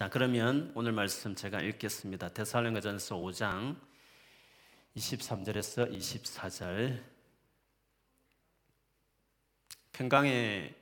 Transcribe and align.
자, 0.00 0.08
그러면 0.08 0.72
오늘 0.74 0.92
말씀 0.92 1.34
제가 1.34 1.60
읽겠습니다. 1.60 2.30
데살로니가전서 2.32 3.18
5장 3.18 3.78
23절에서 4.96 5.94
24절. 5.94 7.04
평강의 9.92 10.74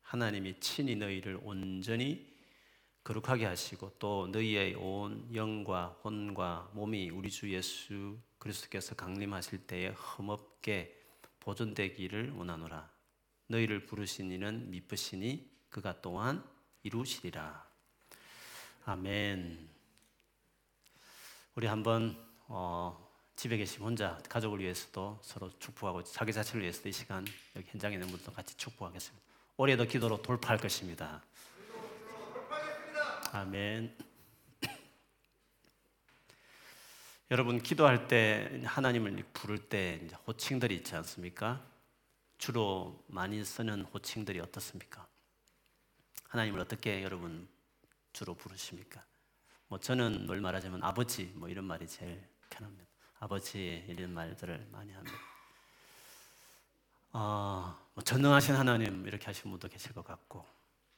하나님이 0.00 0.60
친히 0.60 0.96
너희를 0.96 1.40
온전히 1.42 2.26
거룩하게 3.02 3.44
하시고 3.44 3.96
또 3.98 4.28
너희의 4.28 4.76
온 4.76 5.28
영과 5.34 5.88
혼과 6.02 6.70
몸이 6.72 7.10
우리 7.10 7.30
주 7.30 7.52
예수 7.52 8.18
그리스도께서 8.38 8.94
강림하실 8.94 9.66
때에 9.66 9.88
흠없게 9.88 11.02
보존되기를 11.40 12.30
원하노라. 12.30 12.90
너희를 13.48 13.84
부르신 13.84 14.32
이는 14.32 14.70
미쁘시니 14.70 15.50
그가 15.68 16.00
또한 16.00 16.42
이루시리라. 16.82 17.73
아멘. 18.86 19.66
우리 21.54 21.66
한번 21.66 22.22
어, 22.48 23.10
집에 23.34 23.56
계신 23.56 23.80
혼자 23.80 24.18
가족을 24.28 24.60
위해서도 24.60 25.20
서로 25.22 25.50
축복하고 25.58 26.04
자기 26.04 26.34
자신을 26.34 26.60
위해서도 26.60 26.90
이 26.90 26.92
시간 26.92 27.24
여기 27.56 27.66
현장에 27.70 27.94
있는 27.94 28.08
분들도 28.08 28.32
같이 28.32 28.54
축복하겠습니다. 28.58 29.24
올해도 29.56 29.86
기도로 29.86 30.20
돌파할 30.20 30.58
것입니다. 30.58 31.22
아멘. 33.32 33.96
여러분 37.30 37.62
기도할 37.62 38.06
때 38.06 38.60
하나님을 38.66 39.24
부를 39.32 39.56
때 39.56 40.06
호칭들이 40.26 40.76
있지 40.76 40.94
않습니까? 40.94 41.64
주로 42.36 43.02
많이 43.06 43.42
쓰는 43.46 43.86
호칭들이 43.86 44.40
어떻습니까? 44.40 45.06
하나님을 46.28 46.60
어떻게 46.60 47.02
여러분 47.02 47.48
주로 48.14 48.34
부르십니까? 48.34 49.04
뭐 49.68 49.78
저는 49.78 50.24
뭘 50.24 50.40
말하자면 50.40 50.82
아버지 50.82 51.24
뭐 51.34 51.48
이런 51.48 51.64
말이 51.64 51.86
제일 51.86 52.26
편합니다. 52.48 52.84
아버지 53.18 53.84
이런 53.88 54.14
말들을 54.14 54.68
많이 54.70 54.92
합니다. 54.92 55.18
어, 57.12 57.76
뭐 57.92 58.02
전능하신 58.02 58.54
하나님 58.54 59.06
이렇게 59.06 59.26
하시는 59.26 59.50
분도 59.50 59.68
계실 59.68 59.92
것 59.92 60.04
같고 60.04 60.46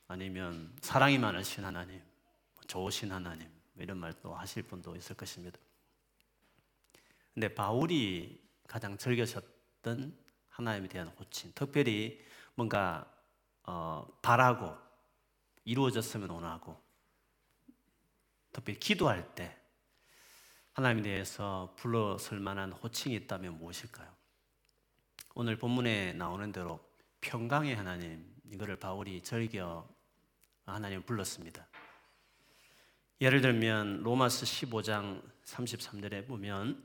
아니면 0.08 0.76
사랑이 0.82 1.18
많으신 1.18 1.64
하나님, 1.64 2.02
뭐 2.54 2.64
좋으신 2.66 3.10
하나님 3.10 3.48
뭐 3.72 3.82
이런 3.82 3.98
말도 3.98 4.34
하실 4.34 4.62
분도 4.62 4.94
있을 4.94 5.16
것입니다. 5.16 5.58
근데 7.32 7.52
바울이 7.54 8.42
가장 8.66 8.96
즐겨셨던 8.98 10.16
하나님에 10.50 10.88
대한 10.88 11.08
호칭, 11.08 11.52
특별히 11.54 12.22
뭔가 12.54 13.10
어, 13.62 14.06
바라고 14.20 14.76
이루어졌으면 15.64 16.30
원하고 16.30 16.85
특별히 18.56 18.78
기도할 18.78 19.34
때 19.34 19.54
하나님에 20.72 21.02
대해서 21.02 21.74
불러설 21.76 22.40
만한 22.40 22.72
호칭이 22.72 23.14
있다면 23.14 23.58
무엇일까요? 23.58 24.08
오늘 25.34 25.58
본문에 25.58 26.14
나오는 26.14 26.52
대로 26.52 26.80
평강의 27.20 27.76
하나님 27.76 28.34
이거를 28.50 28.76
바울이 28.76 29.22
즐겨 29.22 29.86
하나님 30.64 31.02
불렀습니다. 31.02 31.68
예를 33.20 33.42
들면 33.42 34.02
로마스 34.02 34.46
15장 34.46 35.22
33절에 35.44 36.26
보면 36.26 36.82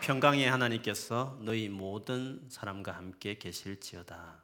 평강의 0.00 0.50
하나님께서 0.50 1.38
너희 1.42 1.68
모든 1.68 2.42
사람과 2.48 2.92
함께 2.92 3.36
계실지어다. 3.36 4.42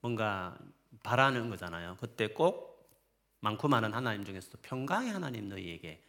뭔가 0.00 0.56
바라는 1.02 1.50
거잖아요. 1.50 1.98
그때 2.00 2.28
꼭 2.28 2.71
많고 3.42 3.66
많은 3.66 3.92
하나님 3.92 4.24
중에서도 4.24 4.58
평강의 4.62 5.10
하나님 5.10 5.48
너희에게 5.48 6.00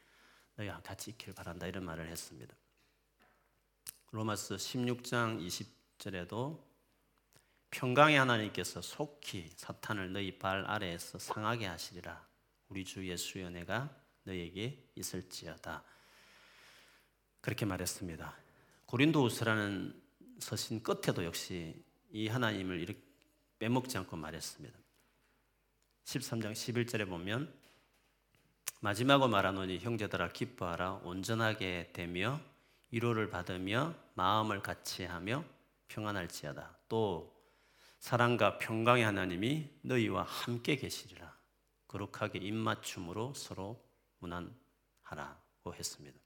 너희와 0.55 0.81
같이 0.81 1.09
있기를 1.11 1.33
바란다 1.33 1.65
이런 1.65 1.83
말을 1.83 2.07
했습니다. 2.07 2.55
로마스 4.11 4.55
16장 4.55 5.43
20절에도 5.97 6.63
평강의 7.71 8.19
하나님께서 8.19 8.83
속히 8.83 9.51
사탄을 9.57 10.13
너희 10.13 10.37
발 10.37 10.63
아래에서 10.65 11.17
상하게 11.17 11.65
하시리라. 11.65 12.23
우리 12.69 12.85
주 12.85 13.07
예수의 13.07 13.45
은혜가 13.45 13.89
너희에게 14.25 14.91
있을지어다. 14.95 15.83
그렇게 17.41 17.65
말했습니다. 17.65 18.37
고린도후서라는 18.85 19.99
서신 20.37 20.83
끝에도 20.83 21.25
역시 21.25 21.83
이 22.11 22.27
하나님을 22.27 22.79
이렇게 22.79 23.01
빼먹지 23.57 23.97
않고 23.97 24.17
말했습니다. 24.17 24.82
13장 26.05 26.53
11절에 26.53 27.07
보면 27.07 27.53
마지막으로 28.81 29.29
말하노니 29.29 29.79
형제들아 29.79 30.33
기뻐하라 30.33 31.01
온전하게 31.03 31.91
되며 31.93 32.39
위로를 32.91 33.29
받으며 33.29 33.95
마음을 34.13 34.61
같이 34.61 35.05
하며 35.05 35.43
평안할지어다. 35.87 36.77
또 36.89 37.33
사랑과 37.99 38.57
평강의 38.57 39.03
하나님이 39.03 39.69
너희와 39.81 40.23
함께 40.23 40.75
계시리라. 40.75 41.33
거룩하게 41.87 42.39
입맞춤으로 42.39 43.33
서로 43.35 43.81
무난하라고 44.19 45.73
했습니다. 45.73 46.19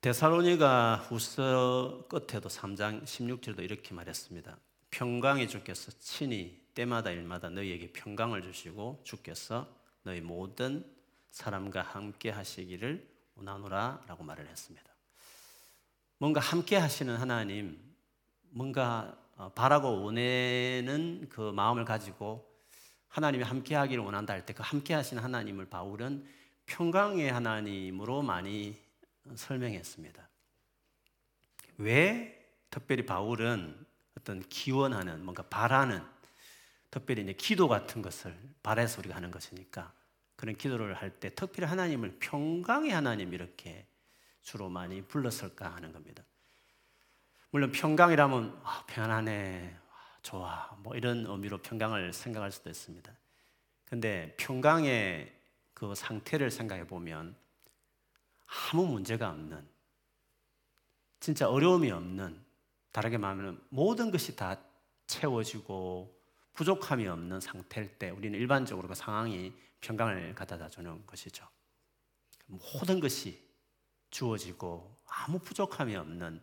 데살로니가 0.00 0.96
후서 0.96 2.06
끝에도 2.08 2.48
3장 2.48 3.04
16절도 3.04 3.60
이렇게 3.60 3.94
말했습니다. 3.94 4.58
평강의 4.90 5.48
주께서 5.48 5.92
친히 6.00 6.61
때마다 6.74 7.10
일마다 7.10 7.48
너희에게 7.50 7.92
평강을 7.92 8.42
주시고 8.42 9.02
주께서 9.04 9.68
너희 10.02 10.20
모든 10.20 10.84
사람과 11.30 11.82
함께 11.82 12.30
하시기를 12.30 13.08
원하노라 13.36 14.04
라고 14.06 14.24
말을 14.24 14.46
했습니다. 14.48 14.90
뭔가 16.18 16.40
함께 16.40 16.76
하시는 16.76 17.16
하나님, 17.16 17.78
뭔가 18.50 19.18
어, 19.36 19.50
바라고 19.54 20.02
원하는 20.04 21.26
그 21.30 21.52
마음을 21.52 21.84
가지고 21.84 22.48
하나님이 23.08 23.44
함께 23.44 23.74
하기를 23.74 24.04
원한다 24.04 24.32
할 24.34 24.44
때 24.46 24.52
그 24.54 24.62
함께 24.62 24.94
하시는 24.94 25.22
하나님을 25.22 25.66
바울은 25.66 26.26
평강의 26.66 27.32
하나님으로 27.32 28.22
많이 28.22 28.78
설명했습니다. 29.34 30.28
왜 31.78 32.38
특별히 32.70 33.04
바울은 33.04 33.84
어떤 34.18 34.40
기원하는 34.48 35.24
뭔가 35.24 35.42
바라는 35.42 36.02
특별히 36.92 37.22
이제 37.22 37.32
기도 37.32 37.68
같은 37.68 38.02
것을 38.02 38.38
바라서 38.62 39.00
우리가 39.00 39.16
하는 39.16 39.30
것이니까 39.30 39.92
그런 40.36 40.54
기도를 40.56 40.94
할 40.94 41.10
때 41.18 41.34
특별히 41.34 41.68
하나님을 41.68 42.18
평강의 42.20 42.90
하나님 42.90 43.32
이렇게 43.32 43.86
주로 44.42 44.68
많이 44.68 45.00
불렀을까 45.02 45.74
하는 45.74 45.92
겁니다. 45.92 46.22
물론 47.50 47.72
평강이라면 47.72 48.60
아, 48.62 48.84
편안해, 48.86 49.74
아, 49.90 50.18
좋아, 50.22 50.76
뭐 50.80 50.94
이런 50.94 51.24
의미로 51.26 51.58
평강을 51.58 52.12
생각할 52.12 52.52
수도 52.52 52.68
있습니다. 52.68 53.10
근데 53.86 54.34
평강의 54.38 55.32
그 55.72 55.94
상태를 55.94 56.50
생각해 56.50 56.86
보면 56.86 57.34
아무 58.70 58.86
문제가 58.86 59.30
없는 59.30 59.66
진짜 61.20 61.48
어려움이 61.48 61.90
없는 61.90 62.38
다르게 62.90 63.16
말하면 63.16 63.64
모든 63.70 64.10
것이 64.10 64.36
다 64.36 64.58
채워지고 65.06 66.21
부족함이 66.54 67.06
없는 67.06 67.40
상태일 67.40 67.98
때 67.98 68.10
우리는 68.10 68.38
일반적으로 68.38 68.88
그 68.88 68.94
상황이 68.94 69.52
평강을 69.80 70.34
갖다 70.34 70.68
주는 70.68 71.04
것이죠. 71.06 71.48
모든 72.46 73.00
것이 73.00 73.42
주어지고 74.10 75.02
아무 75.06 75.38
부족함이 75.38 75.96
없는 75.96 76.42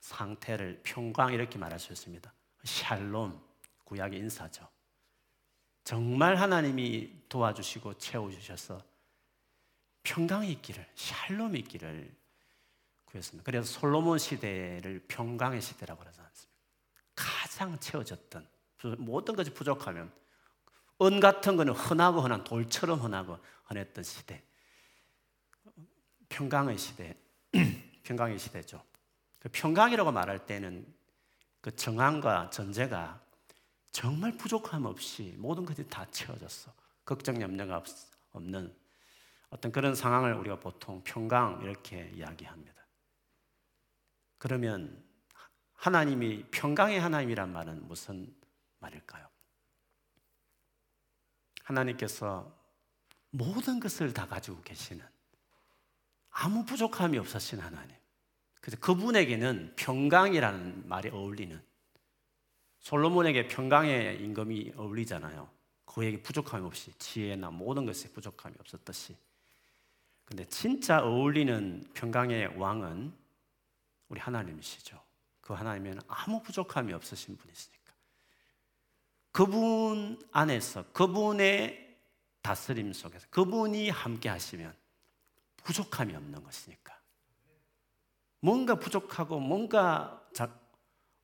상태를 0.00 0.80
평강 0.84 1.32
이렇게 1.32 1.58
말할 1.58 1.78
수 1.78 1.92
있습니다. 1.92 2.32
샬롬 2.64 3.40
구약의 3.84 4.18
인사죠. 4.18 4.68
정말 5.84 6.36
하나님이 6.36 7.28
도와주시고 7.28 7.94
채워주셔서 7.94 8.84
평강이 10.02 10.52
있기를, 10.52 10.86
샬롬이 10.94 11.58
있기를 11.60 12.14
구했습니다. 13.06 13.44
그래서 13.44 13.80
솔로몬 13.80 14.18
시대를 14.18 15.04
평강의 15.08 15.62
시대라고 15.62 16.00
그러지 16.00 16.20
않습니까? 16.20 16.58
가장 17.14 17.78
채워졌던 17.80 18.46
모든 18.98 19.34
것이 19.36 19.52
부족하면 19.52 20.12
은 21.02 21.20
같은 21.20 21.56
거는 21.56 21.72
흔하고 21.74 22.20
흔한 22.20 22.44
돌처럼 22.44 23.00
흔하고 23.00 23.38
흔했던 23.64 24.04
시대. 24.04 24.42
평강의 26.28 26.76
시대, 26.76 27.16
평강의 28.02 28.38
시대죠. 28.38 28.82
그 29.38 29.48
평강이라고 29.50 30.12
말할 30.12 30.46
때는 30.46 30.86
그 31.60 31.74
정황과 31.74 32.50
전제가 32.50 33.20
정말 33.92 34.36
부족함 34.36 34.84
없이 34.84 35.34
모든 35.38 35.64
것이 35.64 35.88
다 35.88 36.06
채워졌어. 36.10 36.72
걱정 37.04 37.40
염려가 37.40 37.82
없는 38.32 38.74
어떤 39.50 39.72
그런 39.72 39.94
상황을 39.94 40.34
우리가 40.34 40.60
보통 40.60 41.02
평강 41.04 41.62
이렇게 41.62 42.10
이야기합니다. 42.14 42.74
그러면 44.36 45.02
하나님이 45.74 46.44
평강의 46.50 47.00
하나님이란 47.00 47.52
말은 47.52 47.86
무슨 47.88 48.34
말일까요? 48.78 49.28
하나님께서 51.64 52.56
모든 53.30 53.78
것을 53.78 54.12
다 54.14 54.26
가지고 54.26 54.62
계시는 54.62 55.04
아무 56.30 56.64
부족함이 56.64 57.18
없으신 57.18 57.60
하나님. 57.60 57.96
그래서 58.60 58.78
그분에게는 58.80 59.74
평강이라는 59.76 60.88
말이 60.88 61.10
어울리는 61.10 61.62
솔로몬에게 62.80 63.48
평강의 63.48 64.22
임금이 64.22 64.72
어울리잖아요. 64.76 65.50
그에게 65.84 66.22
부족함이 66.22 66.66
없이 66.66 66.92
지혜나 66.98 67.50
모든 67.50 67.86
것에 67.86 68.10
부족함이 68.10 68.54
없었듯이. 68.60 69.16
근데 70.24 70.44
진짜 70.44 71.02
어울리는 71.02 71.88
평강의 71.94 72.58
왕은 72.58 73.12
우리 74.08 74.20
하나님이시죠. 74.20 75.02
그 75.40 75.54
하나님은 75.54 76.00
아무 76.06 76.42
부족함이 76.42 76.92
없으신 76.92 77.36
분이시니까. 77.36 77.77
그분 79.32 80.20
안에서 80.32 80.84
그분의 80.92 81.96
다스림 82.42 82.92
속에서 82.92 83.26
그분이 83.30 83.90
함께 83.90 84.28
하시면 84.28 84.74
부족함이 85.56 86.14
없는 86.14 86.42
것이니까. 86.42 86.98
뭔가 88.40 88.76
부족하고 88.76 89.40
뭔가 89.40 90.26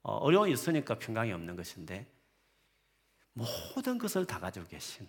어, 0.03 0.17
어려움이 0.17 0.53
있으니까 0.53 0.99
평강이 0.99 1.33
없는 1.33 1.57
것인데 1.57 2.07
모든 3.33 3.99
것을 3.99 4.27
다 4.27 4.39
가지고 4.39 4.67
계신 4.67 5.09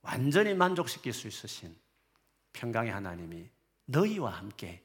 완전히 0.00 0.54
만족시킬 0.54 1.12
수 1.12 1.26
있으신 1.26 1.76
평강의 2.52 2.92
하나님이 2.92 3.50
너희와 3.86 4.30
함께 4.30 4.82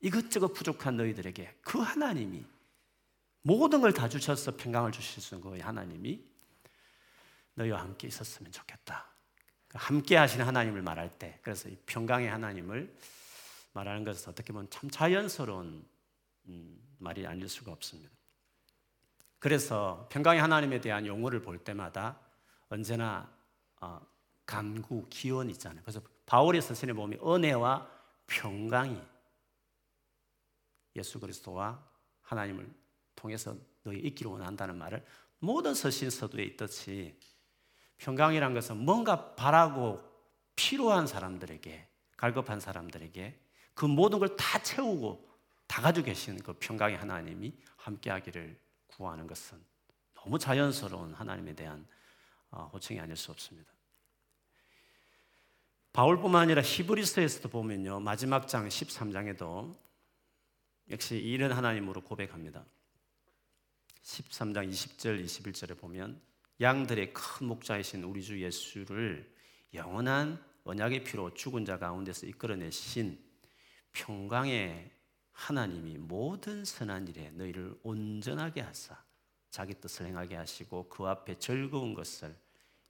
이것저것 0.00 0.52
부족한 0.52 0.96
너희들에게 0.96 1.58
그 1.62 1.78
하나님이 1.78 2.44
모든 3.42 3.80
걸 3.80 3.92
다 3.92 4.08
주셔서 4.08 4.56
평강을 4.56 4.92
있는 4.92 5.40
그 5.40 5.58
하나님이 5.58 6.24
너희와 7.54 7.80
함께 7.80 8.08
있었으면 8.08 8.52
좋겠다. 8.52 9.06
함께 9.74 10.16
하시는 10.16 10.46
하나님을 10.46 10.82
말할 10.82 11.18
때 11.18 11.38
그래서 11.42 11.68
이 11.68 11.76
평강의 11.86 12.28
하나님을 12.28 12.94
말하는 13.72 14.04
것은 14.04 14.30
어떻게 14.30 14.52
보면 14.52 14.68
참 14.70 14.90
자연스러운 14.90 15.84
음, 16.46 16.96
말이 16.98 17.26
아닐 17.26 17.48
수가 17.48 17.72
없습니다. 17.72 18.12
그래서 19.38 20.06
평강의 20.10 20.40
하나님에 20.40 20.80
대한 20.80 21.06
용어를 21.06 21.42
볼 21.42 21.58
때마다 21.58 22.20
언제나 22.68 23.28
어, 23.80 24.00
간구, 24.46 25.06
기원 25.08 25.50
있잖아요. 25.50 25.82
그래서 25.82 26.00
바울의 26.26 26.62
선생님 26.62 26.96
보면 26.96 27.18
은혜와 27.26 27.90
평강이 28.26 29.02
예수 30.96 31.18
그리스도와 31.18 31.82
하나님을 32.22 32.81
통해서 33.22 33.56
너희 33.84 33.98
있기를 34.00 34.30
원한다는 34.32 34.76
말을 34.76 35.04
모든 35.38 35.74
서신 35.74 36.10
서두에 36.10 36.44
있듯이 36.44 37.16
평강이란 37.98 38.52
것은 38.52 38.76
뭔가 38.76 39.34
바라고 39.34 40.02
필요한 40.56 41.06
사람들에게 41.06 41.88
갈급한 42.16 42.60
사람들에게 42.60 43.40
그 43.74 43.86
모든 43.86 44.18
걸 44.18 44.36
다 44.36 44.62
채우고 44.62 45.30
다 45.66 45.80
가지고 45.80 46.06
계신 46.06 46.42
그 46.42 46.52
평강의 46.54 46.96
하나님이 46.98 47.54
함께하기를 47.76 48.58
구하는 48.88 49.26
것은 49.26 49.58
너무 50.14 50.38
자연스러운 50.38 51.14
하나님에 51.14 51.54
대한 51.54 51.86
어, 52.50 52.68
호칭이 52.72 53.00
아닐 53.00 53.16
수 53.16 53.30
없습니다. 53.30 53.72
바울뿐만 55.92 56.42
아니라 56.42 56.62
히브리서에서도 56.62 57.48
보면요 57.48 58.00
마지막 58.00 58.46
장 58.48 58.68
13장에도 58.68 59.74
역시 60.90 61.16
이런 61.16 61.52
하나님으로 61.52 62.02
고백합니다. 62.02 62.64
13장 64.02 64.68
20절 64.68 65.24
21절에 65.24 65.78
보면 65.78 66.20
양들의 66.60 67.12
큰 67.12 67.46
목자이신 67.46 68.04
우리 68.04 68.22
주 68.22 68.40
예수를 68.40 69.32
영원한 69.74 70.42
언약의 70.64 71.04
피로 71.04 71.32
죽은 71.32 71.64
자 71.64 71.78
가운데서 71.78 72.26
이끌어내신 72.26 73.18
평강의 73.92 74.90
하나님이 75.32 75.98
모든 75.98 76.64
선한 76.64 77.08
일에 77.08 77.30
너희를 77.30 77.74
온전하게 77.82 78.60
하사 78.60 79.02
자기 79.50 79.74
뜻을 79.74 80.06
행하게 80.06 80.36
하시고 80.36 80.88
그 80.88 81.04
앞에 81.04 81.38
즐거운 81.38 81.94
것을 81.94 82.36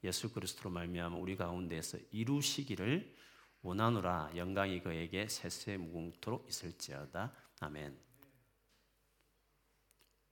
예수 0.05 0.33
그리스도로 0.33 0.71
말미암아 0.71 1.17
우리 1.17 1.37
가운데서 1.37 1.99
이루시기를 2.11 3.17
원하노라 3.63 4.33
영광이 4.37 4.83
그에게 4.83 5.29
세세 5.29 5.77
무궁토록 5.77 6.49
있을지어다 6.49 7.33
아멘. 7.61 8.12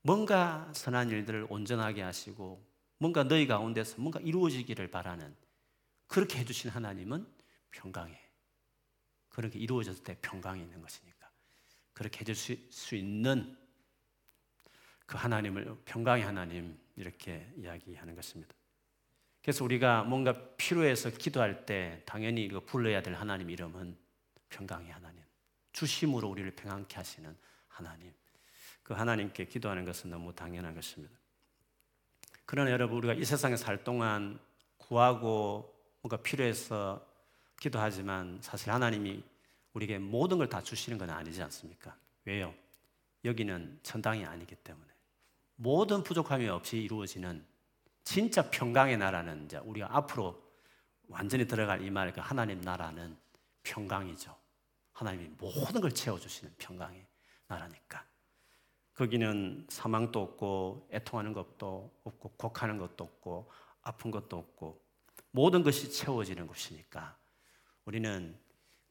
뭔가 0.03 0.71
선한 0.75 1.11
일들을 1.11 1.47
온전하게 1.51 2.03
하시고 2.03 2.65
뭔가 2.99 3.25
너희 3.25 3.47
가운데서 3.47 4.01
뭔가 4.01 4.21
이루어지기를 4.21 4.91
바라는 4.91 5.35
그렇게 6.07 6.39
해주신 6.39 6.71
하나님은 6.71 7.27
평강해. 7.71 8.19
그렇게 9.29 9.59
이루어졌을 9.59 10.03
때 10.03 10.17
평강이 10.21 10.61
있는 10.63 10.83
것이니까. 10.83 11.31
그렇게 11.93 12.21
해줄 12.21 12.35
수 12.35 12.95
있는 12.95 13.57
그 15.07 15.17
하나님을 15.17 15.77
평강의 15.85 16.25
하나님 16.25 16.79
이렇게 16.97 17.53
이야기하는 17.57 18.15
것입니다. 18.15 18.55
그래서 19.43 19.65
우리가 19.65 20.05
뭔가 20.05 20.55
필요해서 20.57 21.11
기도할 21.11 21.65
때 21.65 22.03
당연히 22.05 22.45
이거 22.45 22.61
불러야 22.61 23.03
될 23.03 23.15
하나님 23.15 23.51
이름은 23.51 23.97
평강의 24.51 24.91
하나님. 24.91 25.23
주심으로 25.73 26.29
우리를 26.29 26.51
평안케 26.55 26.97
하시는 26.97 27.37
하나님. 27.69 28.13
그 28.91 28.95
하나님께 28.95 29.45
기도하는 29.45 29.85
것은 29.85 30.11
너무 30.11 30.35
당연한 30.35 30.75
것입니다. 30.75 31.17
그러나 32.45 32.73
여러분 32.73 32.99
우리가 32.99 33.15
이 33.15 33.25
세상에 33.25 33.57
살 33.57 33.85
동안 33.85 34.41
구하고 34.79 35.73
뭔가 36.03 36.17
필요해서 36.17 37.01
기도하지만 37.61 38.41
사실 38.43 38.73
하나님이 38.73 39.23
우리에게 39.75 39.99
모든 39.99 40.39
걸 40.39 40.49
다 40.49 40.61
주시는 40.61 40.99
건 40.99 41.09
아니지 41.09 41.41
않습니까? 41.41 41.97
왜요? 42.25 42.53
여기는 43.25 43.79
천당이 43.85 44.27
아니기 44.27 44.57
때문에 44.57 44.89
모든 45.55 46.03
부족함이 46.03 46.49
없이 46.49 46.79
이루어지는 46.79 47.47
진짜 48.03 48.51
평강의 48.51 48.99
나라는 48.99 49.45
이제 49.45 49.59
우리가 49.59 49.97
앞으로 49.97 50.43
완전히 51.07 51.47
들어갈 51.47 51.81
이 51.81 51.91
말, 51.91 52.13
그 52.13 52.21
하나님 52.21 52.61
나라는 52.61 53.17
평강이죠. 53.63 54.37
하나님이 54.95 55.29
모든 55.39 55.81
걸 55.81 55.93
채워주시는 55.93 56.55
평강의 56.59 57.07
나라니까. 57.47 58.10
거기는 58.95 59.67
사망도 59.69 60.21
없고, 60.21 60.89
애통하는 60.93 61.33
것도 61.33 61.93
없고, 62.05 62.31
곡하는 62.37 62.79
것도 62.79 63.05
없고, 63.05 63.51
아픈 63.83 64.11
것도 64.11 64.37
없고, 64.37 64.91
모든 65.33 65.63
것이 65.63 65.93
채워지는 65.93 66.47
곳이니까 66.47 67.17
우리는 67.85 68.39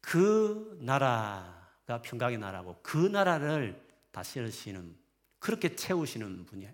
그 0.01 0.77
나라가 0.82 2.01
평강의 2.01 2.38
나라고 2.38 2.79
그 2.82 2.98
나라를 2.98 3.82
다스리시는 4.12 4.98
그렇게 5.39 5.75
채우시는 5.75 6.46
분이 6.46 6.68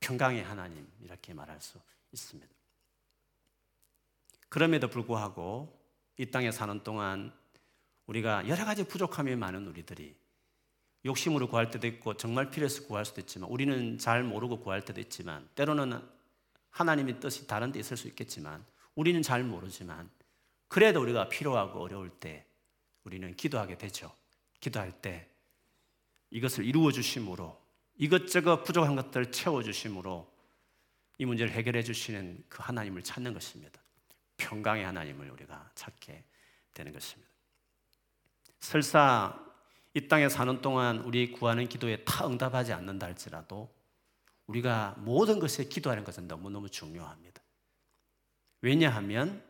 평강의 0.00 0.42
하나님 0.42 0.88
이렇게 1.00 1.34
말할 1.34 1.60
수 1.60 1.78
있습니다. 2.12 2.52
그럼에도 4.48 4.88
불구하고 4.88 5.80
이 6.18 6.26
땅에 6.26 6.50
사는 6.50 6.82
동안 6.82 7.32
우리가 8.06 8.48
여러 8.48 8.64
가지 8.64 8.84
부족함이 8.84 9.36
많은 9.36 9.66
우리들이 9.66 10.14
욕심으로 11.04 11.48
구할 11.48 11.70
때도 11.70 11.86
있고 11.86 12.16
정말 12.16 12.50
필요해서 12.50 12.86
구할 12.86 13.04
수도 13.04 13.20
있지만 13.20 13.50
우리는 13.50 13.98
잘 13.98 14.22
모르고 14.22 14.60
구할 14.60 14.84
때도 14.84 15.00
있지만 15.00 15.48
때로는 15.54 16.00
하나님의 16.70 17.20
뜻이 17.20 17.46
다른 17.46 17.72
데 17.72 17.80
있을 17.80 17.96
수 17.96 18.08
있겠지만 18.08 18.64
우리는 18.94 19.20
잘 19.22 19.42
모르지만 19.42 20.10
그래도 20.68 21.00
우리가 21.02 21.28
필요하고 21.28 21.80
어려울 21.80 22.08
때 22.08 22.46
우리는 23.04 23.34
기도하게 23.34 23.78
되죠. 23.78 24.14
기도할 24.60 24.92
때 24.92 25.28
이것을 26.30 26.64
이루어 26.64 26.92
주심으로 26.92 27.60
이것저것 27.96 28.64
부족한 28.64 28.96
것들을 28.96 29.32
채워 29.32 29.62
주심으로 29.62 30.32
이 31.18 31.24
문제를 31.24 31.52
해결해 31.52 31.82
주시는 31.82 32.44
그 32.48 32.62
하나님을 32.62 33.02
찾는 33.02 33.34
것입니다. 33.34 33.80
평강의 34.38 34.84
하나님을 34.84 35.30
우리가 35.30 35.70
찾게 35.74 36.24
되는 36.72 36.92
것입니다. 36.92 37.30
설사 38.60 39.51
이 39.94 40.08
땅에 40.08 40.28
사는 40.28 40.60
동안 40.62 40.98
우리 41.00 41.32
구하는 41.32 41.68
기도에 41.68 42.04
다 42.04 42.26
응답하지 42.26 42.72
않는다 42.72 43.06
할지라도 43.06 43.70
우리가 44.46 44.96
모든 44.98 45.38
것에 45.38 45.64
기도하는 45.64 46.04
것은 46.04 46.28
너무너무 46.28 46.68
중요합니다. 46.70 47.42
왜냐하면 48.62 49.42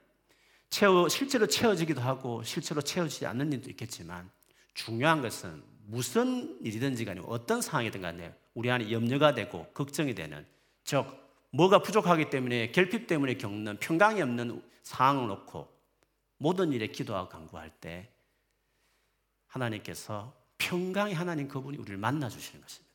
채워, 0.68 1.08
실제로 1.08 1.46
채워지기도 1.46 2.00
하고 2.00 2.42
실제로 2.42 2.80
채워지지 2.80 3.26
않는 3.26 3.52
일도 3.52 3.70
있겠지만 3.70 4.30
중요한 4.74 5.20
것은 5.20 5.62
무슨 5.84 6.58
일이든지 6.62 7.04
간에 7.04 7.20
어떤 7.26 7.60
상황이든 7.60 8.00
간에 8.00 8.34
우리 8.54 8.70
안에 8.70 8.90
염려가 8.90 9.34
되고 9.34 9.66
걱정이 9.74 10.14
되는 10.14 10.46
즉 10.84 11.06
뭐가 11.50 11.82
부족하기 11.82 12.30
때문에 12.30 12.72
결핍 12.72 13.06
때문에 13.06 13.34
겪는 13.34 13.78
평강이 13.78 14.22
없는 14.22 14.62
상황을 14.82 15.28
놓고 15.28 15.68
모든 16.38 16.72
일에 16.72 16.86
기도하고 16.86 17.28
간구할 17.28 17.70
때 17.80 18.10
하나님께서 19.52 20.34
평강의 20.58 21.14
하나님 21.14 21.48
그분이 21.48 21.76
우리를 21.76 21.96
만나 21.98 22.28
주시는 22.28 22.60
것입니다. 22.62 22.92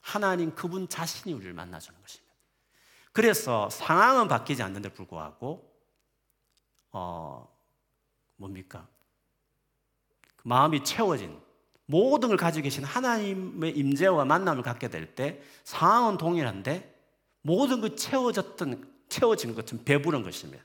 하나님 0.00 0.54
그분 0.54 0.88
자신이 0.88 1.34
우리를 1.34 1.52
만나 1.52 1.78
주는 1.78 2.00
것입니다. 2.00 2.32
그래서 3.12 3.68
상황은 3.70 4.28
바뀌지 4.28 4.62
않는데 4.62 4.88
불구하고 4.88 5.70
어 6.92 7.48
뭡니까? 8.36 8.88
그 10.36 10.48
마음이 10.48 10.82
채워진 10.84 11.38
모든 11.86 12.28
걸 12.28 12.38
가지고 12.38 12.64
계신 12.64 12.84
하나님의 12.84 13.76
임재와 13.76 14.24
만남을 14.24 14.62
갖게 14.62 14.88
될 14.88 15.14
때 15.14 15.42
상황은 15.64 16.16
동일한데 16.16 16.90
모든 17.42 17.80
그 17.80 17.96
채워졌던 17.96 18.90
채워진 19.08 19.54
것은 19.54 19.84
배부른 19.84 20.22
것입니다. 20.22 20.64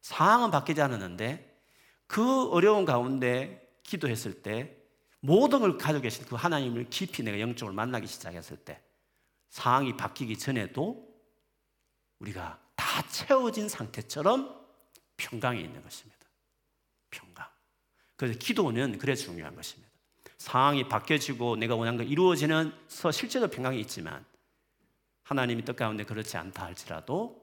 상황은 0.00 0.50
바뀌지 0.50 0.80
않았는데 0.80 1.62
그 2.06 2.48
어려운 2.50 2.86
가운데 2.86 3.69
기도했을 3.90 4.42
때 4.42 4.76
모든 5.18 5.60
걸 5.60 5.76
가지고 5.76 6.02
계신 6.02 6.24
그 6.24 6.36
하나님을 6.36 6.88
깊이 6.90 7.22
내가 7.22 7.40
영적으로 7.40 7.74
만나기 7.74 8.06
시작했을 8.06 8.56
때 8.58 8.80
상황이 9.48 9.96
바뀌기 9.96 10.38
전에도 10.38 11.08
우리가 12.20 12.60
다 12.76 13.02
채워진 13.08 13.68
상태처럼 13.68 14.58
평강이 15.16 15.60
있는 15.60 15.82
것입니다. 15.82 16.18
평강. 17.10 17.46
그래서 18.16 18.38
기도는 18.38 18.98
그래 18.98 19.16
중요한 19.16 19.56
것입니다. 19.56 19.90
상황이 20.38 20.88
바뀌어지고 20.88 21.56
내가 21.56 21.74
원하는 21.74 21.98
거 21.98 22.04
이루어지면서 22.04 23.10
실제로 23.10 23.48
평강이 23.48 23.80
있지만 23.80 24.24
하나님이 25.24 25.64
뜻 25.64 25.74
가운데 25.74 26.04
그렇지 26.04 26.36
않다 26.36 26.64
할지라도 26.64 27.40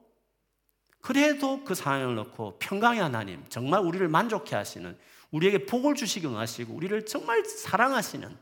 그래도 1.01 1.63
그 1.63 1.75
상황을 1.75 2.15
놓고 2.15 2.57
평강의 2.59 3.01
하나님, 3.01 3.45
정말 3.49 3.81
우리를 3.81 4.07
만족해 4.07 4.55
하시는, 4.55 4.97
우리에게 5.31 5.65
복을 5.65 5.95
주시기 5.95 6.25
원하시고, 6.25 6.73
우리를 6.73 7.05
정말 7.05 7.43
사랑하시는, 7.45 8.37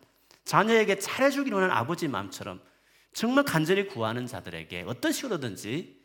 자녀에게 0.46 1.00
잘해주기 1.00 1.52
원하는 1.52 1.76
아버지 1.76 2.08
마음처럼 2.08 2.62
정말 3.14 3.44
간절히 3.46 3.88
구하는 3.88 4.28
자들에게 4.28 4.84
어떤 4.88 5.12
식으로든지 5.12 6.04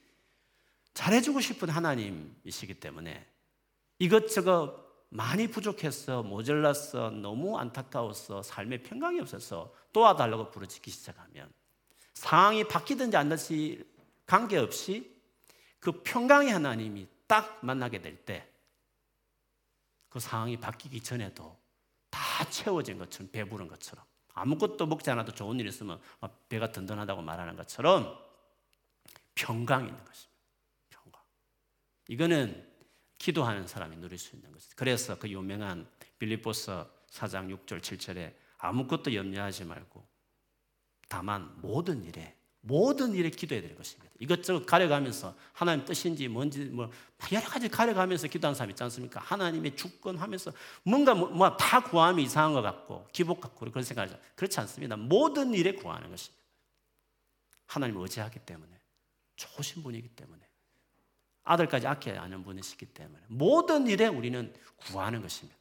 잘해주고 0.94 1.40
싶은 1.40 1.68
하나님이시기 1.68 2.74
때문에 2.74 3.26
이것저것 3.98 4.88
많이 5.10 5.48
부족했어, 5.48 6.22
모자랐어, 6.22 7.10
너무 7.10 7.58
안타까웠어, 7.58 8.42
삶에 8.42 8.82
평강이 8.82 9.20
없어서 9.20 9.74
도와달라고 9.92 10.50
부르짖기 10.50 10.90
시작하면 10.90 11.52
상황이 12.14 12.64
바뀌든지 12.64 13.16
안 13.16 13.28
되든지 13.28 13.84
관계없이 14.26 15.10
그 15.80 16.02
평강의 16.02 16.52
하나님이 16.52 17.08
딱 17.26 17.58
만나게 17.62 18.00
될 18.00 18.24
때 18.24 18.49
그 20.10 20.20
상황이 20.20 20.58
바뀌기 20.58 21.00
전에도 21.00 21.58
다 22.10 22.44
채워진 22.50 22.98
것처럼 22.98 23.30
배부른 23.30 23.68
것처럼 23.68 24.04
아무것도 24.34 24.86
먹지 24.86 25.10
않아도 25.10 25.32
좋은 25.32 25.58
일 25.60 25.66
있으면 25.66 26.00
배가 26.48 26.72
든든하다고 26.72 27.22
말하는 27.22 27.56
것처럼 27.56 28.18
평강이 29.34 29.88
있는 29.88 30.04
것입니다. 30.04 30.40
평강. 30.90 31.22
이거는 32.08 32.68
기도하는 33.18 33.66
사람이 33.66 33.96
누릴 33.96 34.18
수 34.18 34.34
있는 34.34 34.50
것입니다. 34.52 34.74
그래서 34.76 35.18
그 35.18 35.28
유명한 35.28 35.88
빌립보서 36.18 36.90
4장 37.10 37.48
6절 37.64 37.80
7절에 37.80 38.34
아무것도 38.58 39.14
염려하지 39.14 39.64
말고 39.64 40.06
다만 41.08 41.60
모든 41.60 42.04
일에 42.04 42.36
모든 42.62 43.14
일에 43.14 43.30
기도해야 43.30 43.66
될 43.66 43.74
것입니다. 43.74 44.10
이것저것 44.18 44.66
가려가면서 44.66 45.34
하나님 45.52 45.84
뜻인지 45.84 46.28
뭔지 46.28 46.64
뭐 46.66 46.90
여러 47.32 47.46
가지 47.46 47.68
가려가면서 47.68 48.28
기도하는 48.28 48.54
사람 48.54 48.70
있지 48.70 48.82
않습니까? 48.82 49.20
하나님의 49.20 49.76
주권 49.76 50.18
하면서 50.18 50.52
뭔가 50.82 51.14
뭐다 51.14 51.80
뭐 51.80 51.90
구하면 51.90 52.20
이상한 52.24 52.52
것 52.52 52.60
같고 52.60 53.08
기복 53.12 53.40
같고 53.40 53.70
그런 53.70 53.82
생각하죠. 53.82 54.18
그렇지 54.36 54.60
않습니다. 54.60 54.96
모든 54.96 55.54
일에 55.54 55.72
구하는 55.72 56.10
것입니다. 56.10 56.44
하나님을 57.66 58.02
의지하기 58.02 58.40
때문에 58.40 58.78
좋으신 59.36 59.82
분이기 59.82 60.08
때문에 60.08 60.40
아들까지 61.44 61.86
아껴야 61.86 62.20
하는 62.20 62.44
분이시기 62.44 62.86
때문에 62.86 63.22
모든 63.28 63.86
일에 63.86 64.06
우리는 64.06 64.52
구하는 64.76 65.22
것입니다. 65.22 65.58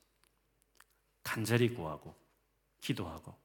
간절히 1.24 1.74
구하고 1.74 2.13
기도하고 2.82 3.36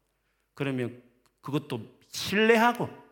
그러면 0.55 1.03
그것도 1.41 1.99
신뢰하고 2.09 3.04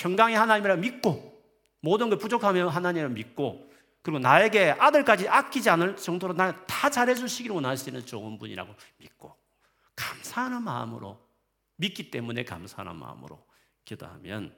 평강의 0.00 0.34
하나님이라 0.34 0.76
믿고 0.76 1.38
모든 1.80 2.08
걸 2.08 2.18
부족하면 2.18 2.68
하나님을 2.68 3.10
믿고 3.10 3.70
그리고 4.00 4.18
나에게 4.18 4.70
아들까지 4.70 5.28
아끼지 5.28 5.68
않을 5.68 5.96
정도로 5.96 6.32
나를 6.32 6.66
다 6.66 6.88
잘해주시기를 6.88 7.54
원하시는 7.54 8.06
좋은 8.06 8.38
분이라고 8.38 8.74
믿고 8.96 9.36
감사하는 9.94 10.62
마음으로 10.62 11.20
믿기 11.76 12.10
때문에 12.10 12.44
감사하는 12.44 12.96
마음으로 12.96 13.46
기도하면 13.84 14.56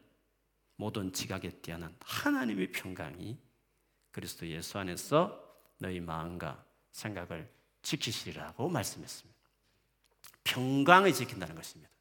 모든 0.77 1.13
지각에 1.13 1.51
뛰어난 1.61 1.95
하나님의 2.01 2.71
평강이 2.71 3.37
그리스도 4.13 4.47
예수 4.47 4.79
안에서 4.79 5.43
너희 5.79 5.99
마음과 5.99 6.65
생각을 6.93 7.51
지키시리라고 7.83 8.69
말씀했습니다. 8.69 9.41
평강을 10.45 11.13
지킨다는 11.13 11.57
것입니다. 11.57 11.92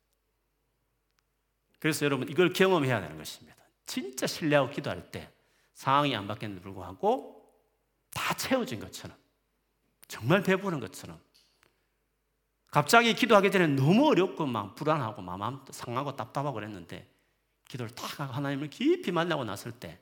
그래서 1.81 2.05
여러분 2.05 2.29
이걸 2.29 2.53
경험해야 2.53 3.01
되는 3.01 3.17
것입니다. 3.17 3.57
진짜 3.88 4.27
신뢰하고 4.27 4.69
기도할 4.69 5.11
때 5.11 5.29
상황이 5.73 6.15
안 6.15 6.27
바뀌는데 6.27 6.61
불구하고 6.61 7.43
다 8.13 8.35
채워진 8.35 8.79
것처럼 8.79 9.17
정말 10.07 10.43
배부른 10.43 10.79
것처럼 10.79 11.19
갑자기 12.67 13.15
기도하기 13.15 13.51
전에 13.51 13.65
너무 13.65 14.09
어렵고 14.09 14.45
막 14.45 14.75
불안하고 14.75 15.23
마음 15.23 15.65
상하고 15.71 16.15
답답하고 16.15 16.53
그랬는데 16.53 17.11
기도를 17.67 17.95
딱 17.95 18.19
하고 18.19 18.31
하나님을 18.31 18.69
깊이 18.69 19.11
만나고 19.11 19.43
났을 19.43 19.71
때 19.71 20.00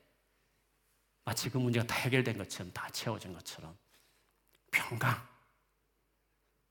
마치 1.23 1.49
그 1.49 1.57
문제가 1.57 1.87
다 1.87 1.95
해결된 1.95 2.37
것처럼 2.37 2.73
다 2.73 2.89
채워진 2.89 3.31
것처럼 3.31 3.73
평강 4.69 5.15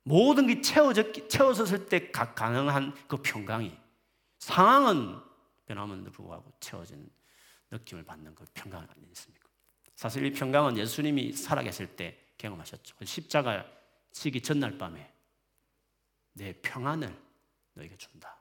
모든 0.03 0.47
게 0.47 0.61
채워졌, 0.61 1.31
채워졌을 1.31 1.87
때 1.87 2.11
가능한 2.11 2.95
그 3.09 3.17
평강이 3.17 3.88
상황은 4.39 5.21
변함에도 5.67 6.11
불구하고 6.11 6.53
채워진 6.61 7.11
느낌을 7.71 8.05
받는 8.05 8.35
그 8.35 8.45
평강 8.55 8.87
아니겠습니까? 8.91 9.49
사실 9.95 10.25
이 10.25 10.33
평강은 10.33 10.77
예수님이 10.79 11.33
살아계실 11.33 11.97
때 11.97 12.19
경험하셨죠. 12.39 12.97
십자가 13.05 13.67
지기 14.13 14.41
전날 14.41 14.79
밤에 14.79 15.13
내 16.33 16.53
평안을 16.63 17.15
너에게 17.75 17.97
준다. 17.97 18.37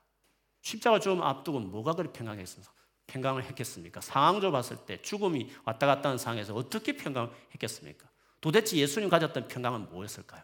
십자가 0.61 0.99
좀 0.99 1.21
앞두고 1.21 1.59
뭐가 1.59 1.93
그리 1.93 2.09
있어서 2.43 2.71
평강을 3.07 3.43
했겠습니까? 3.45 4.01
상황적으로 4.01 4.51
봤을 4.51 4.77
때 4.85 5.01
죽음이 5.01 5.51
왔다 5.63 5.87
갔다 5.87 6.09
하는 6.09 6.17
상황에서 6.17 6.53
어떻게 6.53 6.95
평강을 6.95 7.31
했겠습니까? 7.53 8.07
도대체 8.41 8.77
예수님 8.77 9.09
가졌던 9.09 9.47
평강은 9.47 9.89
뭐였을까요? 9.89 10.43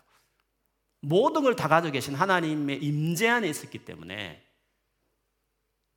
모든 1.02 1.44
걸 1.44 1.56
다 1.56 1.68
가지고 1.68 1.92
계신 1.92 2.16
하나님의 2.16 2.82
임재 2.82 3.28
안에 3.28 3.50
있었기 3.50 3.86
때문에 3.86 4.44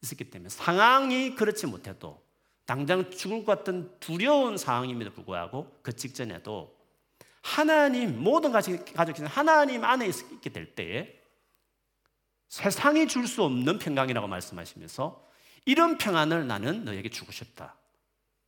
있었기 0.03 0.31
때문에 0.31 0.49
상황이 0.49 1.35
그렇지 1.35 1.67
못해도 1.67 2.25
당장 2.65 3.11
죽을 3.11 3.45
것 3.45 3.59
같은 3.59 3.91
두려운 4.01 4.59
상황임에도 4.59 5.13
불구하고 5.13 5.79
그 5.83 5.95
직전에도 5.95 6.77
하나님 7.43 8.23
모든 8.23 8.53
계신 8.53 9.27
하나님 9.27 9.85
안에 9.85 10.09
있게 10.09 10.51
될 10.51 10.75
때에 10.75 11.17
세상이 12.49 13.07
줄 13.09 13.27
수 13.27 13.43
없는 13.45 13.79
평강이라고 13.79 14.27
말씀하시면서 14.27 15.25
이런 15.65 15.99
평안을 15.99 16.47
나는 16.47 16.85
너에게 16.85 17.09
주고 17.09 17.33
싶다. 17.33 17.77